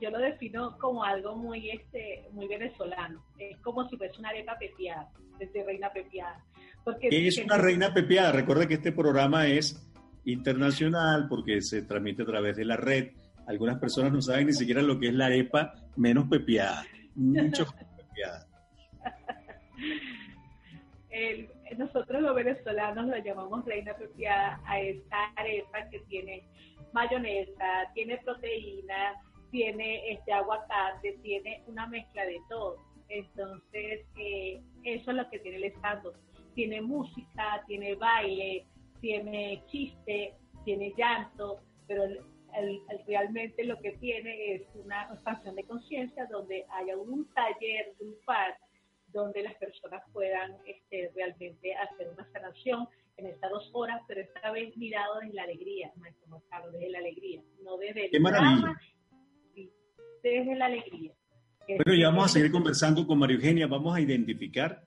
Yo 0.00 0.10
lo, 0.10 0.18
lo 0.18 0.24
defino 0.24 0.76
como 0.78 1.04
algo 1.04 1.36
muy 1.36 1.70
este 1.70 2.28
muy 2.32 2.48
venezolano. 2.48 3.24
Es 3.38 3.58
como 3.58 3.88
si 3.88 3.96
fuese 3.96 4.18
una 4.18 4.30
arepa 4.30 4.58
pepiada, 4.58 5.08
desde 5.38 5.64
reina 5.64 5.92
pepiada. 5.92 6.44
Porque 6.84 7.08
es 7.10 7.38
una 7.38 7.58
reina 7.58 7.92
pepiada. 7.92 8.32
Recuerda 8.32 8.66
que 8.66 8.74
este 8.74 8.92
programa 8.92 9.46
es 9.46 9.86
internacional 10.24 11.26
porque 11.28 11.60
se 11.60 11.82
transmite 11.82 12.22
a 12.22 12.26
través 12.26 12.56
de 12.56 12.64
la 12.64 12.76
red. 12.76 13.12
Algunas 13.46 13.78
personas 13.78 14.12
no 14.12 14.22
saben 14.22 14.46
ni 14.46 14.52
siquiera 14.52 14.82
lo 14.82 14.98
que 14.98 15.08
es 15.08 15.14
la 15.14 15.26
arepa 15.26 15.74
menos 15.96 16.28
pepiada. 16.28 16.84
Mucho 17.14 17.66
pepiada. 17.96 18.46
nosotros 21.76 22.22
los 22.22 22.34
venezolanos 22.34 23.06
la 23.06 23.18
llamamos 23.18 23.64
reina 23.64 23.94
pepiada 23.94 24.60
a 24.64 24.80
esta 24.80 25.32
arepa 25.36 25.88
que 25.90 26.00
tiene 26.00 26.44
mayonesa, 26.92 27.90
tiene 27.94 28.18
proteína, 28.18 29.14
tiene 29.50 30.12
este 30.12 30.32
aguacate, 30.32 31.18
tiene 31.22 31.62
una 31.66 31.86
mezcla 31.86 32.24
de 32.24 32.40
todo. 32.48 32.76
Entonces, 33.08 34.06
eh, 34.16 34.62
eso 34.84 35.10
es 35.10 35.16
lo 35.16 35.28
que 35.30 35.38
tiene 35.40 35.58
el 35.58 35.64
estando. 35.64 36.14
Tiene 36.54 36.80
música, 36.80 37.62
tiene 37.66 37.94
baile, 37.94 38.66
tiene 39.00 39.62
chiste, 39.66 40.34
tiene 40.64 40.92
llanto, 40.96 41.60
pero 41.86 42.04
realmente 43.06 43.64
lo 43.64 43.78
que 43.80 43.92
tiene 43.92 44.54
es 44.54 44.62
una 44.74 45.08
expansión 45.12 45.54
de 45.54 45.64
conciencia 45.64 46.26
donde 46.26 46.66
haya 46.70 46.96
un 46.96 47.28
taller 47.32 47.94
grupal 47.98 48.54
donde 49.12 49.42
las 49.42 49.54
personas 49.56 50.02
puedan 50.12 50.56
este, 50.66 51.10
realmente 51.14 51.74
hacer 51.74 52.08
una 52.10 52.30
sanación 52.32 52.88
en 53.16 53.26
estas 53.26 53.50
dos 53.50 53.70
horas, 53.72 54.00
pero 54.06 54.20
esta 54.20 54.50
vez 54.52 54.76
mirado 54.76 55.18
desde 55.20 55.34
la 55.34 55.42
alegría, 55.42 55.92
maestro 55.96 56.42
Carlos, 56.48 56.72
desde 56.72 56.90
la 56.90 56.98
alegría, 56.98 57.42
no 57.62 57.76
desde 57.76 58.06
el 58.06 58.10
Qué 58.10 58.20
desde 60.22 60.54
la 60.56 60.66
alegría. 60.66 61.12
Bueno, 61.66 61.94
ya 61.94 62.08
vamos 62.08 62.24
a 62.26 62.28
seguir 62.28 62.50
conversando 62.50 63.06
con 63.06 63.18
María 63.18 63.36
Eugenia, 63.36 63.66
vamos 63.66 63.94
a 63.94 64.00
identificar 64.00 64.84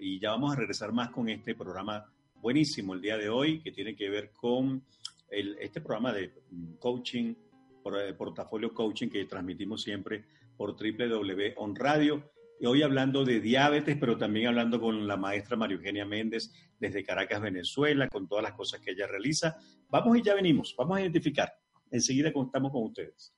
y 0.00 0.18
ya 0.18 0.30
vamos 0.30 0.52
a 0.52 0.56
regresar 0.56 0.92
más 0.92 1.10
con 1.10 1.28
este 1.28 1.54
programa 1.54 2.10
buenísimo 2.36 2.94
el 2.94 3.00
día 3.00 3.16
de 3.16 3.28
hoy 3.28 3.60
que 3.60 3.70
tiene 3.70 3.94
que 3.94 4.08
ver 4.08 4.32
con 4.32 4.84
el, 5.30 5.56
este 5.60 5.80
programa 5.80 6.12
de 6.12 6.32
coaching, 6.78 7.34
eh, 7.34 8.14
portafolio 8.14 8.72
coaching 8.72 9.08
que 9.08 9.24
transmitimos 9.26 9.82
siempre 9.82 10.24
por 10.56 10.74
www.onradio. 10.76 12.30
Y 12.60 12.66
hoy 12.66 12.82
hablando 12.82 13.24
de 13.24 13.40
diabetes, 13.40 13.96
pero 13.98 14.16
también 14.16 14.46
hablando 14.46 14.80
con 14.80 15.06
la 15.06 15.16
maestra 15.16 15.56
María 15.56 15.76
Eugenia 15.76 16.04
Méndez 16.04 16.52
desde 16.78 17.02
Caracas, 17.02 17.40
Venezuela, 17.40 18.08
con 18.08 18.28
todas 18.28 18.44
las 18.44 18.52
cosas 18.52 18.80
que 18.80 18.92
ella 18.92 19.06
realiza. 19.06 19.56
Vamos 19.88 20.16
y 20.16 20.22
ya 20.22 20.34
venimos, 20.34 20.74
vamos 20.78 20.96
a 20.96 21.00
identificar. 21.00 21.52
Enseguida 21.90 22.32
contamos 22.32 22.70
con 22.70 22.84
ustedes. 22.84 23.34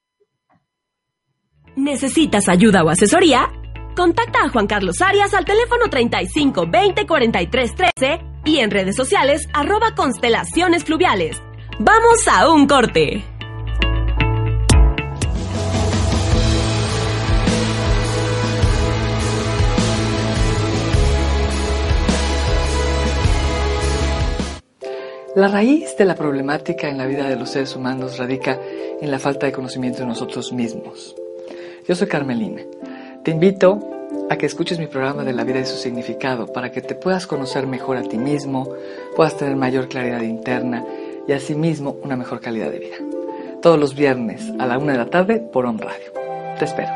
¿Necesitas 1.77 2.49
ayuda 2.49 2.85
o 2.85 2.89
asesoría? 2.89 3.51
Contacta 3.97 4.45
a 4.45 4.49
Juan 4.49 4.69
Carlos 4.69 5.03
Arias 5.03 5.35
al 5.35 5.45
teléfono 5.45 5.91
35 5.91 6.67
20 6.69 7.07
43 7.07 7.75
13 7.75 8.21
y 8.45 8.59
en 8.59 8.71
redes 8.71 8.95
sociales 8.95 9.49
arroba 9.53 9.95
constelaciones 9.97 10.85
fluviales. 10.85 11.43
Vamos 11.81 12.29
a 12.31 12.49
un 12.49 12.69
corte. 12.69 13.25
La 25.35 25.49
raíz 25.49 25.97
de 25.97 26.05
la 26.05 26.15
problemática 26.15 26.89
en 26.89 26.99
la 26.99 27.07
vida 27.07 27.29
de 27.29 27.35
los 27.35 27.51
seres 27.51 27.75
humanos 27.75 28.19
radica 28.19 28.61
en 29.01 29.11
la 29.11 29.19
falta 29.19 29.47
de 29.47 29.53
conocimiento 29.53 29.99
de 29.99 30.07
nosotros 30.07 30.53
mismos. 30.53 31.17
Yo 31.87 31.95
soy 31.95 32.09
Carmelina. 32.09 32.63
Te 33.25 33.31
invito 33.31 33.79
a 34.31 34.37
que 34.37 34.47
escuches 34.47 34.79
mi 34.79 34.87
programa 34.87 35.23
de 35.23 35.35
la 35.35 35.45
vida 35.45 35.61
y 35.61 35.67
su 35.67 35.77
significado 35.77 36.47
para 36.47 36.73
que 36.73 36.81
te 36.81 36.95
puedas 36.95 37.27
conocer 37.27 37.67
mejor 37.67 37.99
a 37.99 38.03
ti 38.03 38.17
mismo, 38.17 38.71
puedas 39.15 39.37
tener 39.37 39.55
mayor 39.57 39.89
claridad 39.89 40.23
interna 40.23 40.83
y 41.29 41.33
asimismo 41.33 41.97
una 42.03 42.17
mejor 42.17 42.41
calidad 42.41 42.71
de 42.71 42.79
vida. 42.79 42.97
Todos 43.61 43.79
los 43.79 43.95
viernes 43.95 44.51
a 44.59 44.65
la 44.65 44.79
una 44.79 44.93
de 44.93 44.99
la 44.99 45.11
tarde 45.11 45.41
por 45.41 45.67
Home 45.67 45.83
Radio. 45.83 46.11
Te 46.59 46.65
espero. 46.65 46.91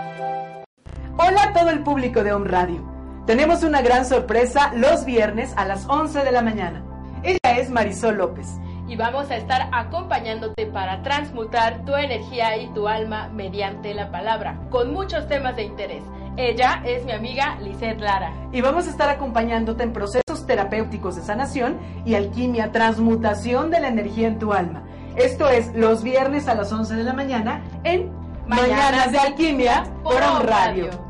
Hola 1.19 1.43
a 1.43 1.53
todo 1.53 1.69
el 1.69 1.83
público 1.83 2.25
de 2.25 2.33
Home 2.33 2.49
Radio. 2.49 2.83
Tenemos 3.27 3.65
una 3.65 3.83
gran 3.83 4.07
sorpresa 4.07 4.73
los 4.75 5.05
viernes 5.05 5.53
a 5.57 5.67
las 5.67 5.87
11 5.87 6.25
de 6.25 6.33
la 6.33 6.41
mañana. 6.41 6.83
Ella 7.23 7.59
es 7.59 7.69
Marisol 7.69 8.17
López. 8.17 8.47
Y 8.89 8.97
vamos 8.97 9.31
a 9.31 9.37
estar 9.37 9.69
acompañándote 9.73 10.67
para 10.67 11.03
transmutar 11.03 11.85
tu 11.85 11.95
energía 11.95 12.57
y 12.57 12.69
tu 12.73 12.89
alma 12.89 13.29
mediante 13.29 13.93
la 13.93 14.11
palabra, 14.11 14.59
con 14.71 14.93
muchos 14.95 15.29
temas 15.29 15.55
de 15.57 15.65
interés. 15.65 16.03
Ella 16.39 16.83
es 16.87 17.05
mi 17.05 17.13
amiga 17.13 17.59
Lisette 17.61 18.01
Lara. 18.01 18.33
Y 18.53 18.61
vamos 18.63 18.87
a 18.87 18.91
estar 18.91 19.11
acompañándote 19.11 19.83
en 19.83 19.93
procesos 19.93 20.47
terapéuticos 20.47 21.17
de 21.17 21.23
sanación 21.23 21.79
y 22.07 22.15
alquimia, 22.15 22.73
transmutación 22.73 23.71
de 23.71 23.81
la 23.81 23.89
energía 23.89 24.29
en 24.29 24.39
tu 24.39 24.53
alma. 24.53 24.85
Esto 25.17 25.49
es 25.49 25.75
los 25.75 26.03
viernes 26.03 26.49
a 26.49 26.55
las 26.55 26.73
11 26.73 26.95
de 26.95 27.05
la 27.05 27.13
mañana 27.13 27.63
en 27.85 28.11
Mañanas, 28.47 29.13
de 29.13 29.19
Alquimia 29.19 29.85
por 30.03 30.23
On 30.23 30.47
Radio. 30.47 31.08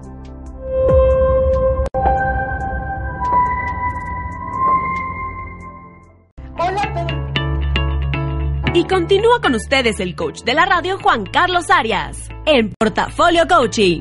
Y 8.78 8.84
continúa 8.86 9.40
con 9.40 9.56
ustedes 9.56 9.98
el 9.98 10.14
coach 10.14 10.44
de 10.44 10.54
la 10.54 10.64
radio 10.64 11.00
Juan 11.00 11.26
Carlos 11.26 11.68
Arias 11.68 12.28
en 12.46 12.72
Portafolio 12.78 13.42
Coaching. 13.48 13.98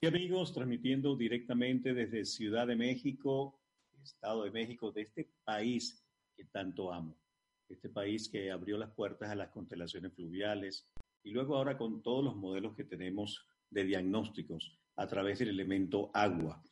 Y 0.00 0.06
amigos, 0.06 0.54
transmitiendo 0.54 1.14
directamente 1.14 1.92
desde 1.92 2.24
Ciudad 2.24 2.66
de 2.66 2.74
México, 2.74 3.60
Estado 4.02 4.44
de 4.44 4.50
México, 4.50 4.92
de 4.92 5.02
este 5.02 5.28
país 5.44 6.02
que 6.34 6.46
tanto 6.46 6.90
amo, 6.90 7.18
este 7.68 7.90
país 7.90 8.30
que 8.30 8.50
abrió 8.50 8.78
las 8.78 8.90
puertas 8.92 9.28
a 9.28 9.34
las 9.34 9.50
constelaciones 9.50 10.14
fluviales 10.14 10.88
y 11.22 11.32
luego 11.32 11.54
ahora 11.54 11.76
con 11.76 12.02
todos 12.02 12.24
los 12.24 12.34
modelos 12.34 12.74
que 12.74 12.84
tenemos 12.84 13.46
de 13.68 13.84
diagnósticos 13.84 14.80
a 14.96 15.06
través 15.06 15.38
del 15.38 15.50
elemento 15.50 16.10
agua, 16.14 16.62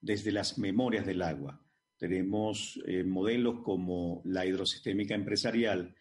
desde 0.00 0.32
las 0.32 0.58
memorias 0.58 1.06
del 1.06 1.22
agua 1.22 1.62
tenemos 1.98 2.80
eh, 2.86 3.04
modelos 3.04 3.60
como 3.62 4.22
la 4.24 4.44
hidrosistémica 4.46 5.14
empresarial, 5.14 5.94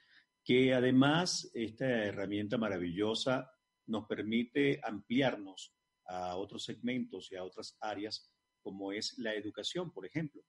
que 0.44 0.74
además 0.74 1.50
esta 1.54 1.86
herramienta 1.86 2.58
maravillosa 2.58 3.52
nos 3.88 4.06
permite 4.06 4.80
ampliarnos 4.84 5.74
a 6.08 6.36
otros 6.36 6.64
segmentos 6.64 7.32
y 7.32 7.36
a 7.36 7.44
otras 7.44 7.78
áreas, 7.80 8.32
como 8.62 8.92
es 8.92 9.18
la 9.18 9.34
educación, 9.34 9.92
por 9.92 10.06
ejemplo. 10.06 10.44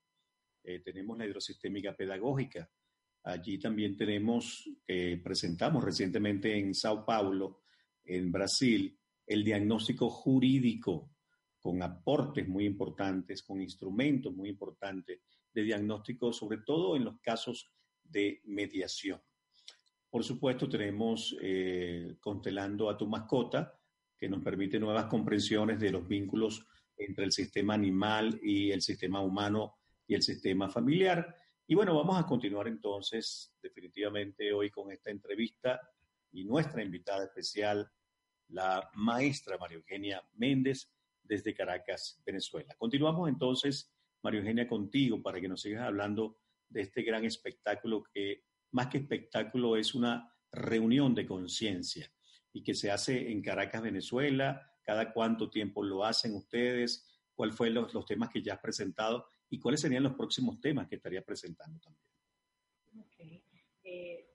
Eh, 0.62 0.80
tenemos 0.80 1.16
la 1.16 1.26
hidrosistémica 1.26 1.96
pedagógica. 1.96 2.68
Allí 3.24 3.58
también 3.58 3.96
tenemos, 3.96 4.68
eh, 4.86 5.20
presentamos 5.22 5.82
recientemente 5.82 6.56
en 6.58 6.74
Sao 6.74 7.04
Paulo, 7.04 7.62
en 8.04 8.30
Brasil, 8.30 8.98
el 9.26 9.44
diagnóstico 9.44 10.08
jurídico, 10.08 11.15
con 11.66 11.82
aportes 11.82 12.46
muy 12.46 12.64
importantes, 12.64 13.42
con 13.42 13.60
instrumentos 13.60 14.32
muy 14.32 14.50
importantes 14.50 15.18
de 15.52 15.62
diagnóstico, 15.64 16.32
sobre 16.32 16.58
todo 16.58 16.94
en 16.94 17.04
los 17.04 17.18
casos 17.20 17.72
de 18.04 18.40
mediación. 18.44 19.20
Por 20.08 20.22
supuesto, 20.22 20.68
tenemos 20.68 21.36
eh, 21.40 22.18
Constelando 22.20 22.88
a 22.88 22.96
tu 22.96 23.08
mascota, 23.08 23.76
que 24.16 24.28
nos 24.28 24.44
permite 24.44 24.78
nuevas 24.78 25.06
comprensiones 25.06 25.80
de 25.80 25.90
los 25.90 26.06
vínculos 26.06 26.64
entre 26.96 27.24
el 27.24 27.32
sistema 27.32 27.74
animal 27.74 28.38
y 28.40 28.70
el 28.70 28.80
sistema 28.80 29.20
humano 29.20 29.74
y 30.06 30.14
el 30.14 30.22
sistema 30.22 30.68
familiar. 30.68 31.34
Y 31.66 31.74
bueno, 31.74 31.96
vamos 31.96 32.16
a 32.16 32.26
continuar 32.26 32.68
entonces 32.68 33.56
definitivamente 33.60 34.52
hoy 34.52 34.70
con 34.70 34.92
esta 34.92 35.10
entrevista 35.10 35.80
y 36.30 36.44
nuestra 36.44 36.80
invitada 36.84 37.24
especial, 37.24 37.90
la 38.50 38.88
maestra 38.94 39.58
María 39.58 39.78
Eugenia 39.78 40.22
Méndez 40.34 40.92
desde 41.26 41.54
Caracas, 41.54 42.22
Venezuela. 42.24 42.74
Continuamos 42.78 43.28
entonces 43.28 43.92
María 44.22 44.40
Eugenia, 44.40 44.66
contigo 44.66 45.22
para 45.22 45.40
que 45.40 45.48
nos 45.48 45.62
sigas 45.62 45.84
hablando 45.84 46.38
de 46.68 46.80
este 46.82 47.02
gran 47.02 47.24
espectáculo 47.24 48.02
que 48.02 48.44
más 48.72 48.88
que 48.88 48.98
espectáculo 48.98 49.76
es 49.76 49.94
una 49.94 50.34
reunión 50.50 51.14
de 51.14 51.26
conciencia 51.26 52.10
y 52.52 52.62
que 52.62 52.74
se 52.74 52.90
hace 52.90 53.30
en 53.30 53.42
Caracas, 53.42 53.82
Venezuela. 53.82 54.68
¿Cada 54.82 55.12
cuánto 55.12 55.48
tiempo 55.48 55.82
lo 55.82 56.04
hacen 56.04 56.34
ustedes? 56.34 57.06
¿Cuáles 57.34 57.54
fueron 57.54 57.74
los, 57.74 57.94
los, 57.94 58.06
temas 58.06 58.30
que 58.30 58.42
ya 58.42 58.54
has 58.54 58.60
presentado? 58.60 59.28
¿Y 59.48 59.60
cuáles 59.60 59.80
serían 59.80 60.02
los 60.02 60.14
próximos 60.14 60.60
temas 60.60 60.88
que 60.88 60.96
estarías 60.96 61.24
presentando 61.24 61.78
también? 61.80 62.06
Okay. 63.06 63.42
Eh, 63.84 64.26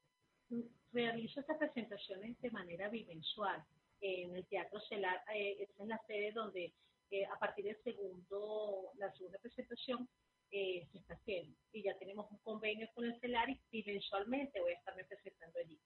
realizo 0.93 1.39
estas 1.39 1.58
presentaciones 1.58 2.39
de 2.41 2.51
manera 2.51 2.89
bimensual 2.89 3.62
en 4.01 4.35
el 4.35 4.45
Teatro 4.47 4.79
Celar. 4.81 5.21
Eh, 5.33 5.57
esta 5.59 5.83
es 5.83 5.89
la 5.89 6.01
sede 6.07 6.31
donde 6.33 6.73
a 7.29 7.37
partir 7.39 7.65
del 7.65 7.77
segundo, 7.83 8.91
la 8.97 9.11
segunda 9.13 9.37
presentación 9.39 10.07
eh, 10.49 10.87
se 10.91 10.97
está 10.99 11.13
haciendo. 11.13 11.55
Y 11.71 11.83
ya 11.83 11.97
tenemos 11.97 12.29
un 12.31 12.37
convenio 12.39 12.87
con 12.93 13.05
el 13.05 13.19
CELARI 13.19 13.59
y 13.71 13.83
mensualmente 13.83 14.59
voy 14.61 14.71
a 14.71 14.77
estarme 14.77 15.03
presentando 15.05 15.59
allí. 15.59 15.79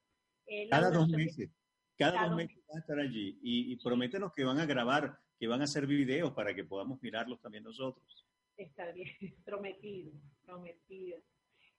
Eh, 0.47 0.67
cada 0.69 0.91
dos 0.91 1.07
meses. 1.09 1.49
Cada, 1.97 2.27
dos 2.27 2.35
meses 2.35 2.57
vas 2.67 2.77
a 2.77 2.79
estar 2.79 2.99
allí. 2.99 3.39
Y, 3.41 3.71
y 3.71 3.75
prométenos 3.77 4.33
que 4.33 4.43
van 4.43 4.59
a 4.59 4.65
grabar, 4.65 5.17
que 5.39 5.47
van 5.47 5.61
a 5.61 5.65
hacer 5.65 5.87
videos 5.87 6.33
para 6.33 6.53
que 6.53 6.63
podamos 6.63 7.01
mirarlos 7.01 7.39
también 7.41 7.63
nosotros. 7.63 8.25
Está 8.57 8.91
bien, 8.91 9.09
prometido, 9.45 10.13
prometido. 10.45 11.19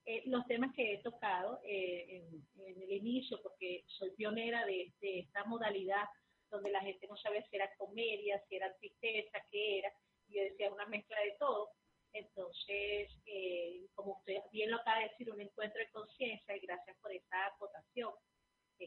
eh, 0.05 0.23
los 0.27 0.45
temas 0.47 0.73
que 0.73 0.93
he 0.93 1.03
tocado 1.03 1.59
eh, 1.65 2.23
en, 2.55 2.81
el 2.81 2.91
inicio, 2.91 3.39
porque 3.43 3.83
soy 3.87 4.11
pionera 4.11 4.65
de, 4.65 4.93
esta 5.01 5.43
modalidad 5.45 6.05
donde 6.49 6.71
la 6.71 6.81
gente 6.81 7.07
no 7.07 7.17
sabía 7.17 7.45
si 7.49 7.55
era 7.55 7.73
comedia, 7.77 8.43
si 8.47 8.55
era 8.55 8.73
tristeza, 8.77 9.43
qué 9.51 9.79
era, 9.79 9.93
y 10.27 10.35
yo 10.35 10.43
decía 10.43 10.71
una 10.71 10.85
mezcla 10.85 11.19
de 11.21 11.35
todo. 11.39 11.71
Entonces, 12.13 13.11
eh, 13.25 13.85
como 13.93 14.13
usted 14.13 14.37
bien 14.51 14.71
lo 14.71 14.77
acaba 14.77 14.99
de 14.99 15.09
decir, 15.09 15.29
un 15.29 15.41
encuentro 15.41 15.79
de 15.79 15.91
conciencia, 15.91 16.55
y 16.55 16.59
gracias 16.61 16.97
por 17.01 17.11
esa 17.11 17.47
acotación, 17.47 18.13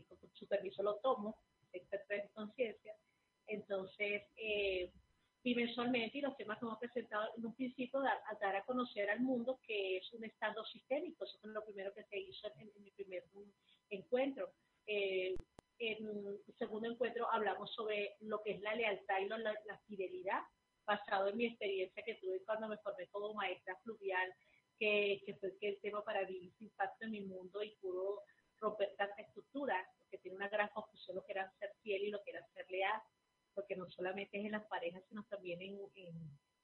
con 0.08 0.34
su 0.34 0.46
permiso 0.46 0.82
lo 0.82 0.96
tomo, 0.96 1.36
encuentro 1.72 2.16
de 2.16 2.28
conciencia. 2.32 2.94
Entonces, 3.46 4.22
eh, 4.36 4.90
bimensualmente 5.42 6.18
y 6.18 6.20
los 6.20 6.36
temas 6.36 6.58
que 6.58 6.64
hemos 6.64 6.78
presentado 6.78 7.30
en 7.36 7.46
un 7.46 7.54
principio, 7.54 8.00
dar, 8.00 8.20
a 8.26 8.34
dar 8.34 8.56
a 8.56 8.64
conocer 8.64 9.08
al 9.10 9.20
mundo 9.20 9.58
que 9.66 9.98
es 9.98 10.12
un 10.12 10.24
estado 10.24 10.64
sistémico. 10.66 11.24
Eso 11.24 11.38
fue 11.40 11.50
lo 11.50 11.64
primero 11.64 11.92
que 11.94 12.04
se 12.04 12.18
hizo 12.18 12.48
en, 12.58 12.70
mi 12.82 12.90
primer 12.90 13.24
encuentro. 13.90 14.52
Eh, 14.86 15.34
en 15.80 16.38
segundo 16.58 16.90
encuentro 16.90 17.30
hablamos 17.32 17.72
sobre 17.74 18.16
lo 18.20 18.42
que 18.42 18.52
es 18.52 18.60
la 18.60 18.74
lealtad 18.74 19.18
y 19.20 19.28
la, 19.28 19.78
fidelidad, 19.86 20.42
basado 20.86 21.28
en 21.28 21.36
mi 21.36 21.46
experiencia 21.46 22.02
que 22.02 22.16
tuve 22.16 22.42
cuando 22.44 22.68
me 22.68 22.78
formé 22.78 23.08
como 23.08 23.34
maestra 23.34 23.76
fluvial, 23.82 24.32
que, 24.78 25.22
que 25.26 25.34
fue 25.36 25.56
el 25.60 25.80
tema 25.80 26.04
para 26.04 26.24
vivir 26.24 26.52
sin 26.58 26.68
impacto 26.68 27.04
en 27.04 27.10
mi 27.10 27.20
mundo 27.22 27.62
y 27.62 27.76
pudo 27.80 28.22
romper 28.60 28.94
tanta 28.96 29.22
estructura, 29.22 29.86
porque 29.98 30.18
tiene 30.18 30.36
una 30.36 30.48
gran 30.48 30.68
confusión 30.68 31.16
lo 31.16 31.24
que 31.24 31.32
era 31.32 31.52
ser 31.58 31.72
fiel 31.82 32.04
y 32.04 32.10
lo 32.10 32.22
que 32.22 32.30
era 32.30 32.46
ser 32.54 32.70
leal 32.70 33.00
porque 33.54 33.76
no 33.76 33.88
solamente 33.90 34.38
es 34.38 34.44
en 34.46 34.52
las 34.52 34.66
parejas, 34.66 35.02
sino 35.08 35.24
también 35.24 35.60
en, 35.60 35.78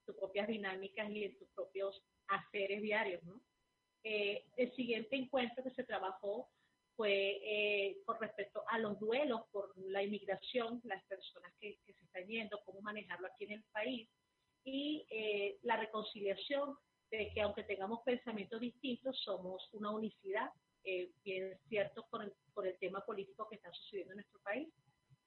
tus 0.04 0.16
propias 0.16 0.46
dinámicas 0.46 1.10
y 1.10 1.24
en 1.24 1.36
tus 1.36 1.48
propios 1.48 2.00
haceres 2.28 2.80
diarios, 2.80 3.22
¿no? 3.24 3.40
Eh, 4.04 4.44
el 4.56 4.72
siguiente 4.76 5.16
encuentro 5.16 5.64
que 5.64 5.72
se 5.72 5.82
trabajó 5.82 6.48
fue 6.96 7.40
eh, 7.42 7.98
con 8.04 8.18
respecto 8.18 8.64
a 8.68 8.78
los 8.78 8.98
duelos 8.98 9.42
por 9.52 9.72
la 9.76 10.02
inmigración, 10.02 10.80
las 10.84 11.04
personas 11.04 11.52
que, 11.60 11.78
se 11.84 11.92
están 11.92 12.26
yendo, 12.26 12.60
cómo 12.64 12.80
manejarlo 12.80 13.26
aquí 13.26 13.44
en 13.44 13.52
el 13.52 13.62
país, 13.72 14.08
y 14.64 15.06
eh, 15.10 15.58
la 15.62 15.76
reconciliación 15.76 16.76
de 17.10 17.30
que 17.32 17.40
aunque 17.40 17.62
tengamos 17.62 18.00
pensamientos 18.04 18.60
distintos, 18.60 19.20
somos 19.22 19.68
una 19.72 19.90
unicidad, 19.90 20.50
bien 21.24 21.58
cierto, 21.68 22.06
por 22.10 22.22
el, 22.22 22.32
por 22.54 22.66
el 22.66 22.78
tema 22.78 23.04
político 23.04 23.48
que 23.48 23.56
está 23.56 23.72
sucediendo 23.72 24.12
en 24.12 24.18
nuestro 24.18 24.38
país 24.40 24.68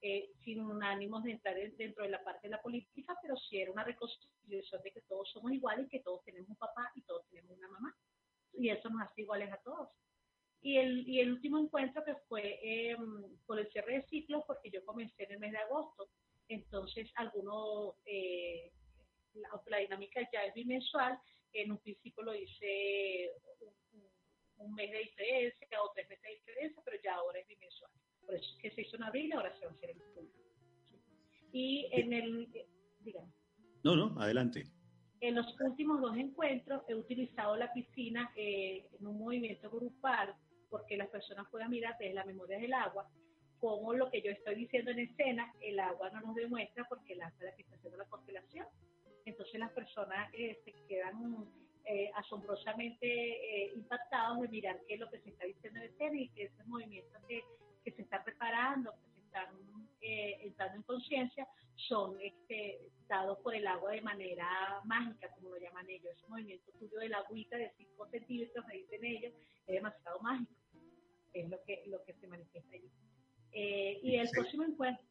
eh, 0.02 0.32
sin 0.44 0.82
ánimos 0.82 1.22
de 1.24 1.32
entrar 1.32 1.54
dentro 1.76 2.04
de 2.04 2.08
la 2.10 2.24
parte 2.24 2.48
de 2.48 2.52
la 2.52 2.62
política, 2.62 3.14
pero 3.20 3.36
sí 3.36 3.60
era 3.60 3.70
una 3.70 3.84
reconciliación 3.84 4.80
de 4.82 4.92
que 4.92 5.02
todos 5.02 5.30
somos 5.30 5.52
iguales, 5.52 5.90
que 5.90 6.00
todos 6.00 6.24
tenemos 6.24 6.48
un 6.48 6.56
papá 6.56 6.90
y 6.94 7.02
todos 7.02 7.26
tenemos 7.28 7.58
una 7.58 7.68
mamá. 7.68 7.94
Y 8.54 8.70
eso 8.70 8.88
nos 8.88 9.02
hace 9.02 9.20
iguales 9.20 9.52
a 9.52 9.58
todos. 9.58 9.90
Y 10.62 10.76
el, 10.76 11.08
y 11.08 11.20
el 11.20 11.32
último 11.32 11.58
encuentro 11.58 12.04
que 12.04 12.14
fue 12.28 12.58
eh, 12.62 12.96
por 13.46 13.58
el 13.58 13.70
cierre 13.70 13.94
de 13.94 14.06
ciclos, 14.08 14.44
porque 14.46 14.70
yo 14.70 14.84
comencé 14.84 15.24
en 15.24 15.32
el 15.32 15.38
mes 15.38 15.52
de 15.52 15.58
agosto, 15.58 16.10
entonces 16.48 17.10
algunos, 17.14 17.94
eh, 18.04 18.70
la, 19.34 19.78
dinámica 19.78 20.20
ya 20.32 20.44
es 20.44 20.54
bimensual, 20.54 21.18
en 21.52 21.72
un 21.72 21.78
principio 21.78 22.22
lo 22.22 22.34
hice 22.34 23.30
un, 23.92 24.04
un 24.66 24.74
mes 24.74 24.90
de 24.90 24.98
diferencia 24.98 25.82
o 25.82 25.90
tres 25.94 26.08
meses 26.08 26.22
de 26.22 26.34
diferencia, 26.34 26.82
pero 26.84 26.96
ya 27.02 27.14
ahora 27.14 27.38
es 27.38 27.46
bimensual 27.46 27.90
por 28.30 28.38
eso 28.38 28.50
es 28.54 28.62
que 28.62 28.70
se 28.70 28.82
hizo 28.82 28.96
en 28.96 29.02
abril, 29.02 29.32
ahora 29.32 29.52
se 29.58 29.66
va 29.66 29.72
a 29.72 29.74
hacer 29.74 29.90
en 29.90 29.98
julio. 30.14 30.30
Y 31.52 31.88
en 31.90 32.12
el, 32.12 32.48
eh, 32.54 32.66
digamos. 33.00 33.34
No, 33.82 33.96
no, 33.96 34.20
adelante. 34.20 34.66
En 35.20 35.34
los 35.34 35.46
últimos 35.60 36.00
dos 36.00 36.16
encuentros 36.16 36.82
he 36.88 36.94
utilizado 36.94 37.56
la 37.56 37.72
piscina 37.72 38.30
eh, 38.36 38.88
en 38.98 39.06
un 39.06 39.18
movimiento 39.18 39.68
grupal 39.68 40.34
porque 40.70 40.96
las 40.96 41.08
personas 41.08 41.46
puedan 41.50 41.70
mirar 41.70 41.96
desde 41.98 42.14
la 42.14 42.24
memoria 42.24 42.58
del 42.58 42.72
agua 42.72 43.08
como 43.58 43.92
lo 43.92 44.10
que 44.10 44.22
yo 44.22 44.30
estoy 44.30 44.54
diciendo 44.54 44.90
en 44.90 45.00
escena, 45.00 45.52
el 45.60 45.78
agua 45.78 46.08
no 46.10 46.22
nos 46.22 46.34
demuestra 46.34 46.86
porque 46.88 47.12
el 47.12 47.20
agua 47.20 47.36
es 47.40 47.44
la 47.44 47.54
que 47.54 47.62
está 47.62 47.76
haciendo 47.76 47.98
la 47.98 48.06
constelación. 48.06 48.66
Entonces 49.26 49.60
las 49.60 49.70
personas 49.72 50.30
eh, 50.32 50.58
se 50.64 50.72
quedan 50.88 51.46
asombrosamente 52.14 53.72
impactados 53.74 54.40
de 54.40 54.48
mirar 54.48 54.78
qué 54.86 54.94
es 54.94 55.00
lo 55.00 55.10
que 55.10 55.18
se 55.18 55.30
está 55.30 55.44
diciendo 55.44 55.80
en 55.80 55.86
escena 55.86 56.20
y 56.20 56.28
que 56.28 56.44
ese 56.44 56.64
movimiento 56.64 57.18
que 57.26 57.42
que 57.84 57.92
se 57.92 58.02
están 58.02 58.24
preparando, 58.24 58.92
que 58.92 59.08
se 59.14 59.20
están 59.20 59.54
eh, 60.00 60.38
entrando 60.42 60.76
en 60.76 60.82
conciencia, 60.82 61.48
son 61.76 62.16
este, 62.20 62.80
dados 63.08 63.38
por 63.38 63.54
el 63.54 63.66
agua 63.66 63.92
de 63.92 64.02
manera 64.02 64.80
mágica, 64.84 65.30
como 65.34 65.50
lo 65.50 65.58
llaman 65.58 65.88
ellos. 65.88 66.12
Ese 66.16 66.28
movimiento 66.28 66.70
tuyo 66.78 66.98
del 66.98 67.14
agüita 67.14 67.56
de 67.56 67.72
5 67.76 68.08
centímetros, 68.10 68.66
me 68.66 68.74
dicen 68.74 69.04
ellos, 69.04 69.32
es 69.66 69.74
demasiado 69.74 70.20
mágico. 70.20 70.52
Es 71.32 71.48
lo 71.48 71.62
que, 71.64 71.82
lo 71.86 72.02
que 72.04 72.14
se 72.14 72.26
manifiesta 72.26 72.74
allí. 72.74 72.90
Eh, 73.52 74.00
y 74.02 74.16
el 74.16 74.28
próximo 74.30 74.64
encuentro, 74.64 75.04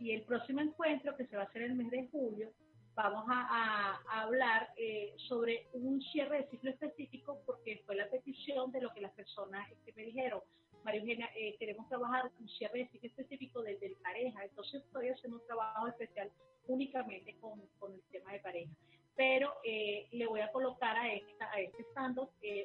y 0.00 0.12
el 0.12 0.22
próximo 0.22 0.60
encuentro 0.60 1.16
que 1.16 1.26
se 1.26 1.36
va 1.36 1.42
a 1.42 1.46
hacer 1.46 1.62
en 1.62 1.72
el 1.72 1.76
mes 1.76 1.90
de 1.90 2.08
julio, 2.08 2.52
vamos 2.94 3.24
a, 3.28 4.00
hablar 4.22 4.70
eh, 4.76 5.14
sobre 5.28 5.68
un 5.72 6.00
cierre 6.02 6.38
de 6.38 6.50
ciclo 6.50 6.70
específico 6.70 7.40
porque 7.46 7.82
fue 7.86 7.94
la 7.94 8.10
petición 8.10 8.72
de 8.72 8.80
lo 8.80 8.92
que 8.92 9.00
las 9.00 9.12
personas 9.12 9.70
este, 9.70 9.92
me 9.92 10.02
dijeron. 10.02 10.40
María 10.84 11.00
Eugenia, 11.00 11.30
eh, 11.36 11.56
queremos 11.58 11.88
trabajar 11.88 12.30
un 12.40 12.48
cierre 12.48 12.80
de 12.80 12.88
ciclo 12.88 13.08
específico 13.08 13.62
desde 13.62 13.86
el 13.86 13.96
pareja, 13.96 14.44
entonces 14.44 14.82
estoy 14.84 15.08
haciendo 15.08 15.38
un 15.38 15.46
trabajo 15.46 15.88
especial 15.88 16.30
únicamente 16.66 17.36
con, 17.40 17.60
con 17.78 17.94
el 17.94 18.02
tema 18.10 18.32
de 18.32 18.40
pareja. 18.40 18.72
Pero 19.18 19.52
eh, 19.64 20.06
le 20.12 20.28
voy 20.28 20.40
a 20.40 20.52
colocar 20.52 20.96
a, 20.96 21.12
esta, 21.12 21.50
a 21.50 21.60
este 21.60 21.82
stand 21.90 22.20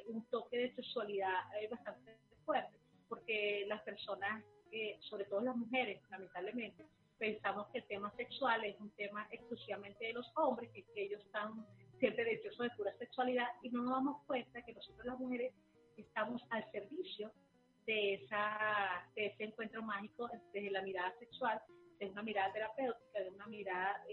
un 0.06 0.24
toque 0.30 0.56
de 0.56 0.74
sexualidad 0.76 1.34
bastante 1.68 2.16
fuerte, 2.44 2.78
porque 3.08 3.64
las 3.66 3.82
personas, 3.82 4.44
sobre 5.00 5.24
todo 5.24 5.40
las 5.40 5.56
mujeres, 5.56 6.00
lamentablemente, 6.10 6.84
pensamos 7.18 7.66
que 7.72 7.78
el 7.78 7.84
tema 7.86 8.12
sexual 8.16 8.64
es 8.64 8.78
un 8.80 8.90
tema 8.90 9.26
exclusivamente 9.32 10.06
de 10.06 10.12
los 10.12 10.30
hombres, 10.36 10.70
que, 10.70 10.84
ellos 10.94 11.20
están 11.24 11.66
siempre 11.98 12.24
deseosos 12.24 12.68
de 12.68 12.76
pura 12.76 12.96
sexualidad 12.98 13.48
y 13.62 13.70
no 13.70 13.82
nos 13.82 13.94
damos 13.94 14.22
cuenta 14.26 14.62
que 14.62 14.74
nosotros 14.74 15.04
las 15.06 15.18
mujeres 15.18 15.52
estamos 15.96 16.42
al 16.50 16.70
servicio 16.70 17.32
de, 17.86 18.14
esa, 18.14 19.08
de 19.16 19.26
ese 19.26 19.44
encuentro 19.44 19.82
mágico 19.82 20.28
desde 20.52 20.70
la 20.70 20.82
mirada 20.82 21.12
sexual, 21.18 21.60
de 21.98 22.06
una 22.06 22.22
mirada 22.22 22.52
terapéutica, 22.52 23.20
de 23.20 23.30
una 23.30 23.46
mirada 23.46 24.04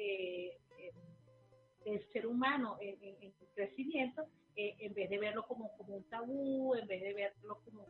del 1.86 2.04
ser 2.12 2.28
humano 2.28 2.78
en, 2.80 3.34
crecimiento, 3.54 4.28
eh, 4.56 4.76
en 4.80 4.94
vez 4.94 5.10
de 5.10 5.20
verlo 5.20 5.46
como, 5.48 5.76
como 5.78 5.98
un 5.98 6.04
tabú, 6.06 6.76
en 6.76 6.88
vez 6.88 7.02
de 7.02 7.14
verlo 7.14 7.60
como 7.66 7.86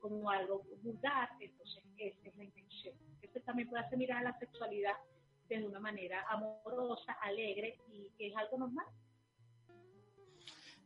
como 0.00 0.30
algo 0.30 0.64
vulgar, 0.82 1.28
entonces 1.40 1.82
esa 1.96 2.28
es 2.28 2.36
la 2.36 2.44
intención. 2.44 2.94
Eso 3.22 3.40
también 3.40 3.68
puede 3.68 3.84
hacer 3.84 3.98
mirar 3.98 4.18
a 4.18 4.30
la 4.30 4.38
sexualidad 4.38 4.94
de 5.48 5.64
una 5.64 5.80
manera 5.80 6.24
amorosa, 6.28 7.12
alegre 7.22 7.78
y 7.92 8.10
que 8.16 8.28
es 8.28 8.36
algo 8.36 8.58
normal. 8.58 8.86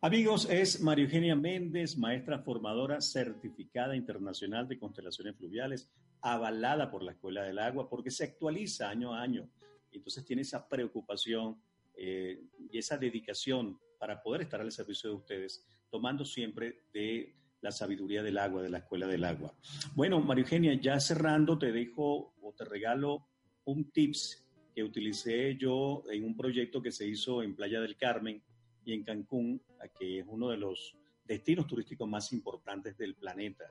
Amigos, 0.01 0.49
es 0.51 0.81
María 0.81 1.05
Eugenia 1.05 1.37
Méndez, 1.37 1.97
maestra 1.97 2.41
formadora 2.41 3.01
certificada 3.01 3.95
internacional 3.95 4.67
de 4.67 4.79
constelaciones 4.79 5.37
fluviales, 5.37 5.89
avalada 6.21 6.91
por 6.91 7.05
la 7.05 7.13
Escuela 7.13 7.45
del 7.45 7.59
Agua, 7.59 7.89
porque 7.89 8.11
se 8.11 8.25
actualiza 8.25 8.89
año 8.89 9.15
a 9.15 9.23
año. 9.23 9.49
Entonces 9.93 10.25
tiene 10.25 10.43
esa 10.43 10.69
preocupación 10.69 11.61
eh, 12.05 12.49
y 12.69 12.79
esa 12.79 12.99
dedicación 12.99 13.79
para 13.97 14.21
poder 14.21 14.43
estar 14.43 14.61
al 14.61 14.73
servicio 14.73 15.11
de 15.11 15.17
ustedes, 15.17 15.65
tomando 15.89 16.25
siempre 16.25 16.83
de 16.93 17.37
la 17.61 17.71
sabiduría 17.71 18.25
del 18.25 18.39
agua, 18.39 18.61
de 18.61 18.71
la 18.71 18.79
escuela 18.79 19.07
del 19.07 19.23
agua. 19.23 19.55
Bueno, 19.95 20.19
María 20.21 20.43
Eugenia, 20.43 20.75
ya 20.75 20.99
cerrando, 20.99 21.57
te 21.57 21.71
dejo 21.71 22.35
o 22.43 22.53
te 22.55 22.65
regalo 22.65 23.29
un 23.67 23.93
tips 23.93 24.45
que 24.75 24.83
utilicé 24.83 25.57
yo 25.57 26.03
en 26.11 26.25
un 26.25 26.37
proyecto 26.37 26.83
que 26.83 26.91
se 26.91 27.07
hizo 27.07 27.41
en 27.41 27.55
Playa 27.55 27.81
del 27.81 27.97
Carmen 27.97 28.43
y 28.85 28.95
en 28.95 29.05
Cancún, 29.05 29.63
que 29.97 30.19
es 30.19 30.27
uno 30.27 30.49
de 30.49 30.57
los 30.57 30.97
destinos 31.25 31.69
turísticos 31.69 32.09
más 32.09 32.33
importantes 32.33 32.99
del 32.99 33.15
planeta. 33.15 33.71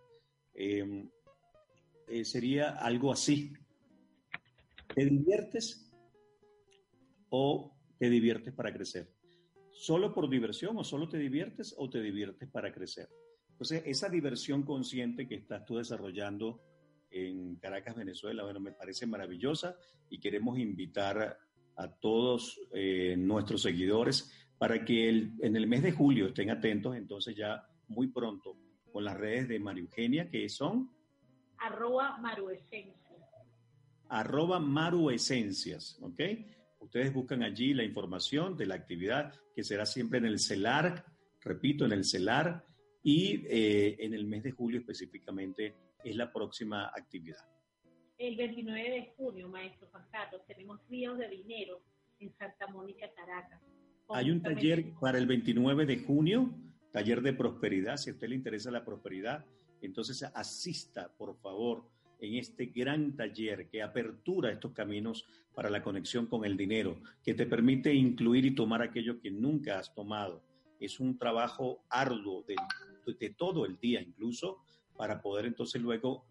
Em, 0.53 1.09
eh, 2.07 2.23
sería 2.23 2.77
algo 2.77 3.11
así. 3.11 3.51
¿Te 4.95 5.03
diviertes 5.03 5.91
o 7.29 7.73
te 8.01 8.09
diviertes 8.09 8.51
para 8.51 8.73
crecer? 8.73 9.13
¿Solo 9.69 10.11
por 10.11 10.27
diversión 10.27 10.75
o 10.75 10.83
solo 10.83 11.07
te 11.07 11.19
diviertes 11.19 11.75
o 11.77 11.87
te 11.87 12.01
diviertes 12.01 12.49
para 12.49 12.73
crecer? 12.73 13.07
Entonces, 13.51 13.83
esa 13.85 14.09
diversión 14.09 14.63
consciente 14.63 15.27
que 15.27 15.35
estás 15.35 15.63
tú 15.65 15.77
desarrollando 15.77 16.63
en 17.11 17.57
Caracas, 17.57 17.95
Venezuela, 17.95 18.41
bueno, 18.41 18.59
me 18.59 18.71
parece 18.71 19.05
maravillosa 19.05 19.77
y 20.09 20.19
queremos 20.19 20.57
invitar 20.57 21.37
a, 21.75 21.91
todos 21.99 22.59
eh, 22.73 23.15
nuestros 23.19 23.61
seguidores 23.61 24.49
para 24.57 24.83
que 24.83 25.07
en 25.07 25.55
el 25.55 25.67
mes 25.67 25.83
de 25.83 25.91
julio 25.91 26.29
estén 26.29 26.49
atentos, 26.49 26.95
entonces 26.95 27.35
ya 27.35 27.67
muy 27.87 28.07
pronto, 28.07 28.57
con 28.91 29.05
las 29.05 29.15
redes 29.15 29.47
de 29.47 29.59
María 29.59 29.83
Eugenia, 29.83 30.27
que 30.27 30.49
son... 30.49 30.89
Arroba 31.59 32.17
Maruesencias. 32.17 32.95
Arroba 34.09 34.59
Maruesencias, 34.59 35.99
¿ok? 36.01 36.19
Ustedes 36.81 37.13
buscan 37.13 37.43
allí 37.43 37.73
la 37.73 37.83
información 37.83 38.57
de 38.57 38.65
la 38.65 38.75
actividad 38.75 39.33
que 39.55 39.63
será 39.63 39.85
siempre 39.85 40.19
en 40.19 40.25
el 40.25 40.39
CELAR 40.39 41.05
repito, 41.41 41.85
en 41.85 41.91
el 41.91 42.05
CELAR 42.05 42.63
y 43.03 43.45
eh, 43.47 43.97
en 43.99 44.13
el 44.13 44.25
mes 44.25 44.43
de 44.43 44.51
julio 44.51 44.79
específicamente 44.79 45.75
es 46.03 46.15
la 46.15 46.31
próxima 46.31 46.87
actividad. 46.87 47.45
El 48.17 48.35
29 48.35 48.89
de 48.89 49.13
junio, 49.17 49.49
maestro 49.49 49.87
Juan 49.91 50.05
Carlos, 50.11 50.41
tenemos 50.45 50.79
Ríos 50.87 51.17
de 51.17 51.27
Dinero 51.27 51.81
en 52.19 52.31
Santa 52.37 52.67
Mónica, 52.67 53.07
Caracas. 53.15 53.59
Hay 54.09 54.29
un 54.29 54.41
taller 54.41 54.93
para 54.99 55.17
el 55.17 55.25
29 55.25 55.85
de 55.85 55.99
junio, 55.99 56.53
taller 56.91 57.21
de 57.21 57.33
prosperidad. 57.33 57.97
Si 57.97 58.09
a 58.09 58.13
usted 58.13 58.27
le 58.27 58.35
interesa 58.35 58.69
la 58.69 58.85
prosperidad, 58.85 59.45
entonces 59.81 60.21
asista, 60.21 61.11
por 61.17 61.35
favor, 61.39 61.89
en 62.21 62.35
este 62.35 62.67
gran 62.67 63.15
taller 63.15 63.67
que 63.69 63.81
apertura 63.81 64.51
estos 64.51 64.71
caminos 64.71 65.25
para 65.53 65.69
la 65.69 65.83
conexión 65.83 66.27
con 66.27 66.45
el 66.45 66.55
dinero, 66.55 67.01
que 67.23 67.33
te 67.33 67.45
permite 67.45 67.93
incluir 67.93 68.45
y 68.45 68.55
tomar 68.55 68.81
aquello 68.81 69.19
que 69.19 69.31
nunca 69.31 69.79
has 69.79 69.93
tomado. 69.93 70.43
Es 70.79 70.99
un 70.99 71.17
trabajo 71.17 71.83
arduo 71.89 72.43
de, 72.43 72.55
de 73.19 73.29
todo 73.31 73.65
el 73.65 73.77
día 73.79 74.01
incluso 74.01 74.63
para 74.95 75.21
poder 75.21 75.47
entonces 75.47 75.81
luego 75.81 76.25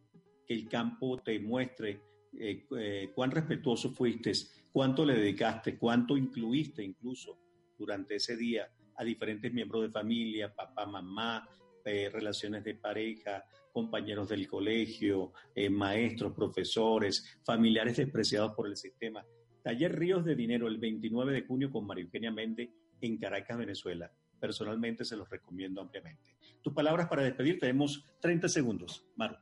que 0.47 0.55
el 0.55 0.69
campo 0.69 1.19
te 1.19 1.39
muestre 1.41 2.01
eh, 2.39 2.65
eh, 2.79 3.11
cuán 3.15 3.33
respetuoso 3.33 3.91
fuiste, 3.91 4.33
cuánto 4.73 5.05
le 5.05 5.15
dedicaste, 5.15 5.77
cuánto 5.77 6.17
incluiste 6.17 6.83
incluso 6.83 7.39
durante 7.77 8.17
ese 8.17 8.37
día 8.37 8.71
a 8.97 9.05
diferentes 9.05 9.53
miembros 9.53 9.83
de 9.83 9.91
familia, 9.91 10.55
papá, 10.55 10.87
mamá, 10.87 11.49
eh, 11.85 12.09
relaciones 12.13 12.63
de 12.63 12.75
pareja, 12.75 13.45
compañeros 13.71 14.29
del 14.29 14.49
colegio, 14.49 15.33
maestros, 15.71 16.33
profesores, 16.33 17.39
familiares 17.45 17.97
despreciados 17.97 18.55
por 18.55 18.67
el 18.67 18.77
sistema. 18.77 19.25
Taller 19.63 19.99
Ríos 19.99 20.25
de 20.25 20.35
Dinero 20.35 20.69
el 20.69 20.79
29 20.79 21.33
de 21.33 21.43
junio 21.43 21.71
con 21.71 21.87
María 21.87 22.05
Eugenia 22.05 22.31
Méndez 22.31 22.71
en 23.01 23.19
Caracas, 23.19 23.59
Venezuela. 23.59 24.11
Personalmente 24.39 25.05
se 25.05 25.17
los 25.17 25.29
recomiendo 25.29 25.81
ampliamente. 25.81 26.35
Tus 26.63 26.73
palabras 26.73 27.09
para 27.09 27.23
despedir, 27.23 27.59
tenemos 27.59 28.05
30 28.21 28.49
segundos. 28.49 29.07
Maru. 29.17 29.37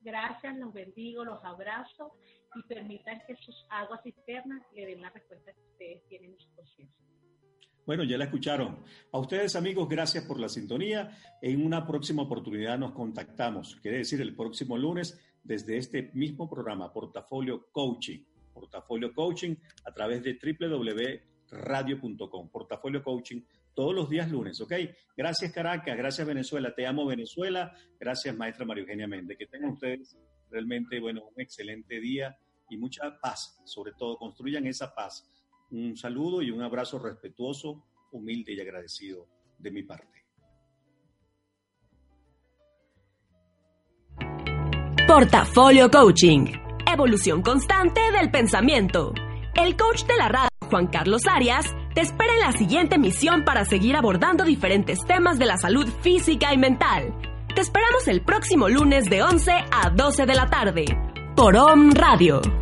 Gracias, 0.00 0.56
los 0.58 0.72
bendigo, 0.72 1.24
los 1.24 1.44
abrazo 1.44 2.12
y 2.56 2.62
permitan 2.64 3.22
que 3.26 3.36
sus 3.36 3.64
aguas 3.70 4.00
cisternas 4.02 4.62
le 4.74 4.86
den 4.86 5.00
la 5.00 5.10
respuesta 5.10 5.52
que 5.52 5.60
ustedes 5.60 6.04
tienen 6.08 6.32
en 6.32 6.40
su 6.40 6.52
conciencia. 6.56 7.06
Bueno, 7.86 8.04
ya 8.04 8.16
la 8.16 8.24
escucharon. 8.24 8.78
A 9.12 9.18
ustedes, 9.18 9.56
amigos, 9.56 9.88
gracias 9.88 10.24
por 10.24 10.38
la 10.38 10.48
sintonía. 10.48 11.18
En 11.40 11.64
una 11.64 11.86
próxima 11.86 12.22
oportunidad 12.22 12.78
nos 12.78 12.92
contactamos, 12.92 13.76
quiere 13.82 13.98
decir 13.98 14.20
el 14.20 14.34
próximo 14.34 14.78
lunes, 14.78 15.18
desde 15.42 15.76
este 15.76 16.10
mismo 16.14 16.48
programa, 16.48 16.92
Portafolio 16.92 17.66
Coaching. 17.72 18.20
Portafolio 18.52 19.12
Coaching 19.12 19.56
a 19.84 19.92
través 19.92 20.22
de 20.22 20.38
www.radio.com. 21.50 22.48
Portafolio 22.50 23.02
Coaching 23.02 23.40
todos 23.74 23.94
los 23.94 24.08
días 24.08 24.30
lunes, 24.30 24.60
¿ok? 24.60 24.72
Gracias 25.16 25.50
Caracas, 25.52 25.96
gracias 25.96 26.26
Venezuela, 26.26 26.74
te 26.74 26.86
amo 26.86 27.06
Venezuela, 27.06 27.74
gracias 27.98 28.36
maestra 28.36 28.66
María 28.66 28.82
Eugenia 28.82 29.08
Méndez, 29.08 29.38
que 29.38 29.46
tengan 29.46 29.70
ustedes 29.70 30.18
realmente, 30.50 31.00
bueno, 31.00 31.22
un 31.34 31.40
excelente 31.40 31.98
día 31.98 32.36
y 32.68 32.76
mucha 32.76 33.18
paz, 33.20 33.60
sobre 33.64 33.92
todo, 33.92 34.18
construyan 34.18 34.66
esa 34.66 34.94
paz. 34.94 35.26
Un 35.72 35.96
saludo 35.96 36.42
y 36.42 36.50
un 36.50 36.62
abrazo 36.62 36.98
respetuoso, 36.98 37.82
humilde 38.12 38.52
y 38.52 38.60
agradecido 38.60 39.26
de 39.58 39.70
mi 39.70 39.82
parte. 39.82 40.26
Portafolio 45.06 45.90
Coaching, 45.90 46.46
evolución 46.86 47.40
constante 47.40 48.00
del 48.12 48.30
pensamiento. 48.30 49.14
El 49.54 49.76
coach 49.76 50.04
de 50.04 50.16
la 50.16 50.28
radio, 50.28 50.48
Juan 50.68 50.88
Carlos 50.88 51.22
Arias, 51.26 51.66
te 51.94 52.02
espera 52.02 52.34
en 52.34 52.40
la 52.40 52.52
siguiente 52.52 52.98
misión 52.98 53.42
para 53.44 53.64
seguir 53.64 53.96
abordando 53.96 54.44
diferentes 54.44 54.98
temas 55.06 55.38
de 55.38 55.46
la 55.46 55.56
salud 55.56 55.88
física 56.02 56.52
y 56.52 56.58
mental. 56.58 57.14
Te 57.54 57.62
esperamos 57.62 58.08
el 58.08 58.22
próximo 58.22 58.68
lunes 58.68 59.08
de 59.08 59.22
11 59.22 59.52
a 59.70 59.90
12 59.90 60.26
de 60.26 60.34
la 60.34 60.46
tarde 60.48 60.84
por 61.34 61.56
OM 61.56 61.92
Radio. 61.92 62.61